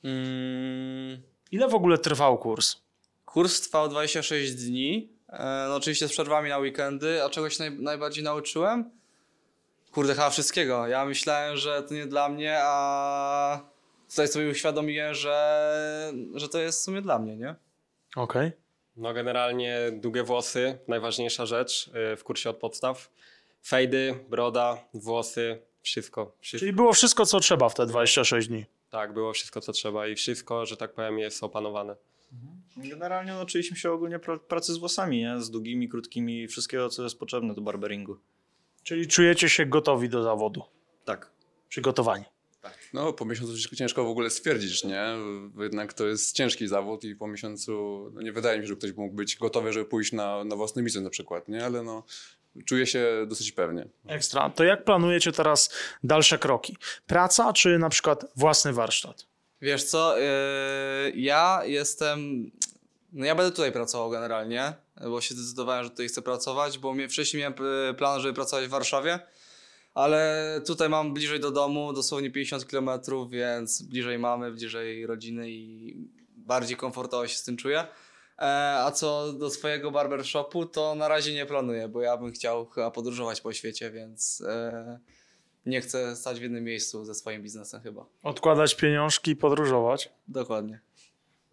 [0.03, 0.74] Mm,
[1.55, 2.75] Ile w ogóle trwał kurs?
[3.25, 7.79] kurs trwał 26 dni, e, no oczywiście z przerwami na weekendy, a czego się naj,
[7.79, 8.91] najbardziej nauczyłem?
[9.91, 10.87] Kurde, chyba wszystkiego.
[10.87, 13.59] Ja myślałem, że to nie dla mnie, a
[14.09, 17.55] tutaj sobie uświadomiłem, że, że to jest w sumie dla mnie, nie?
[18.15, 18.51] Okej.
[18.97, 23.09] No generalnie długie włosy, najważniejsza rzecz y, w kursie od podstaw.
[23.65, 26.31] Fejdy, broda, włosy, wszystko.
[26.39, 26.59] wszystko.
[26.59, 28.65] Czyli było wszystko, co trzeba w te 26 dni.
[28.95, 31.95] Tak, było wszystko co trzeba i wszystko, że tak powiem, jest opanowane.
[32.77, 35.41] Generalnie nauczyliśmy się ogólnie pra- pracy z włosami, nie?
[35.41, 38.17] z długimi, krótkimi, wszystkiego co jest potrzebne do barberingu.
[38.83, 40.63] Czyli czujecie się gotowi do zawodu,
[41.05, 41.31] Tak.
[41.69, 42.25] przygotowani.
[42.93, 45.05] No, po miesiącu ciężko w ogóle stwierdzić, nie?
[45.53, 47.71] Bo Jednak to jest ciężki zawód i po miesiącu
[48.13, 50.83] no nie wydaje mi się, że ktoś mógł być gotowy, żeby pójść na, na własny
[50.83, 51.65] biznes na przykład, nie?
[51.65, 52.03] Ale no,
[52.65, 53.87] czuję się dosyć pewnie.
[54.07, 54.49] Ekstra.
[54.49, 55.69] To jak planujecie teraz
[56.03, 56.77] dalsze kroki?
[57.07, 59.25] Praca czy na przykład własny warsztat?
[59.61, 60.25] Wiesz co, yy,
[61.15, 62.51] ja jestem.
[63.13, 67.09] No ja będę tutaj pracował generalnie, bo się zdecydowałem, że tutaj chcę pracować, bo mnie,
[67.09, 67.53] wcześniej miałem
[67.89, 69.19] y, plan, żeby pracować w Warszawie,
[69.93, 72.89] ale tutaj mam bliżej do domu, dosłownie 50 km,
[73.29, 75.95] więc bliżej mamy, bliżej rodziny i
[76.37, 77.87] bardziej komfortowo się z tym czuję.
[78.39, 78.43] E,
[78.79, 82.91] a co do swojego barbershopu, to na razie nie planuję, bo ja bym chciał chyba
[82.91, 84.99] podróżować po świecie, więc e,
[85.65, 88.05] nie chcę stać w jednym miejscu ze swoim biznesem chyba.
[88.23, 90.09] Odkładać pieniążki i podróżować?
[90.27, 90.79] Dokładnie.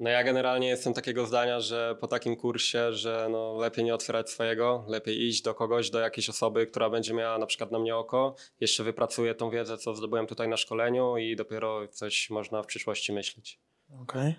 [0.01, 4.31] No ja generalnie jestem takiego zdania, że po takim kursie, że no lepiej nie otwierać
[4.31, 7.97] swojego, lepiej iść do kogoś, do jakiejś osoby, która będzie miała na przykład na mnie
[7.97, 12.67] oko, jeszcze wypracuję tą wiedzę, co zdobyłem tutaj na szkoleniu i dopiero coś można w
[12.67, 13.59] przyszłości myśleć.
[14.03, 14.35] Okej.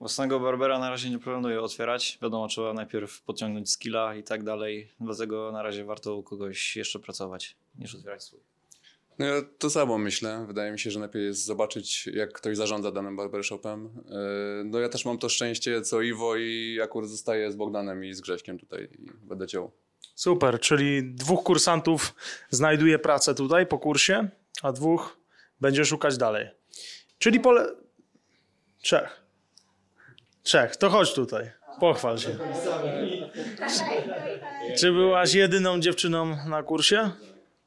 [0.00, 2.18] Własnego Barbera na razie nie planuję otwierać.
[2.22, 4.92] Wiadomo, trzeba najpierw podciągnąć skilla i tak dalej.
[5.00, 8.40] Dlatego na razie warto u kogoś jeszcze pracować, niż otwierać swój.
[9.18, 10.44] No ja to samo myślę.
[10.46, 13.84] Wydaje mi się, że lepiej jest zobaczyć, jak ktoś zarządza danym barbershopem.
[13.84, 18.14] Yy, No ja też mam to szczęście, co Iwo i akurat zostaję z Bogdanem i
[18.14, 19.70] z Grześkiem tutaj i będę ciął.
[20.14, 22.14] Super, czyli dwóch kursantów
[22.50, 24.28] znajduje pracę tutaj po kursie,
[24.62, 25.18] a dwóch
[25.60, 26.48] będzie szukać dalej.
[27.18, 27.74] Czyli pole...
[28.82, 29.27] Trzech.
[30.48, 31.50] Trzech, to chodź tutaj.
[31.80, 32.30] Pochwal się.
[34.78, 37.10] Czy byłaś jedyną dziewczyną na kursie?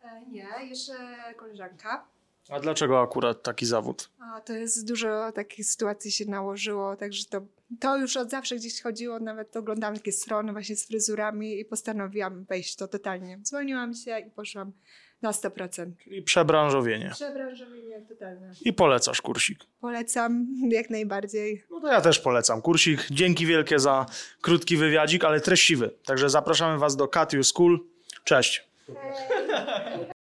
[0.04, 0.94] E, Nie, jeszcze
[1.38, 2.06] koleżanka.
[2.50, 4.10] A dlaczego akurat taki zawód?
[4.36, 7.42] A to jest dużo takich sytuacji się nałożyło, także to,
[7.80, 12.44] to już od zawsze gdzieś chodziło, nawet oglądałam takie strony właśnie z fryzurami i postanowiłam
[12.44, 13.40] wejść to totalnie.
[13.44, 14.72] Zwolniłam się i poszłam
[15.22, 15.92] na 100%.
[16.04, 17.10] Czyli przebranżowienie.
[17.14, 18.54] Przebranżowienie totalne.
[18.62, 19.60] I polecasz kursik.
[19.82, 21.64] Polecam jak najbardziej.
[21.72, 23.08] No to ja też polecam kursik.
[23.12, 24.06] Dzięki wielkie za
[24.42, 25.90] krótki wywiadzik, ale treściwy.
[26.06, 27.80] Także zapraszamy Was do Katju School.
[28.24, 28.64] Cześć.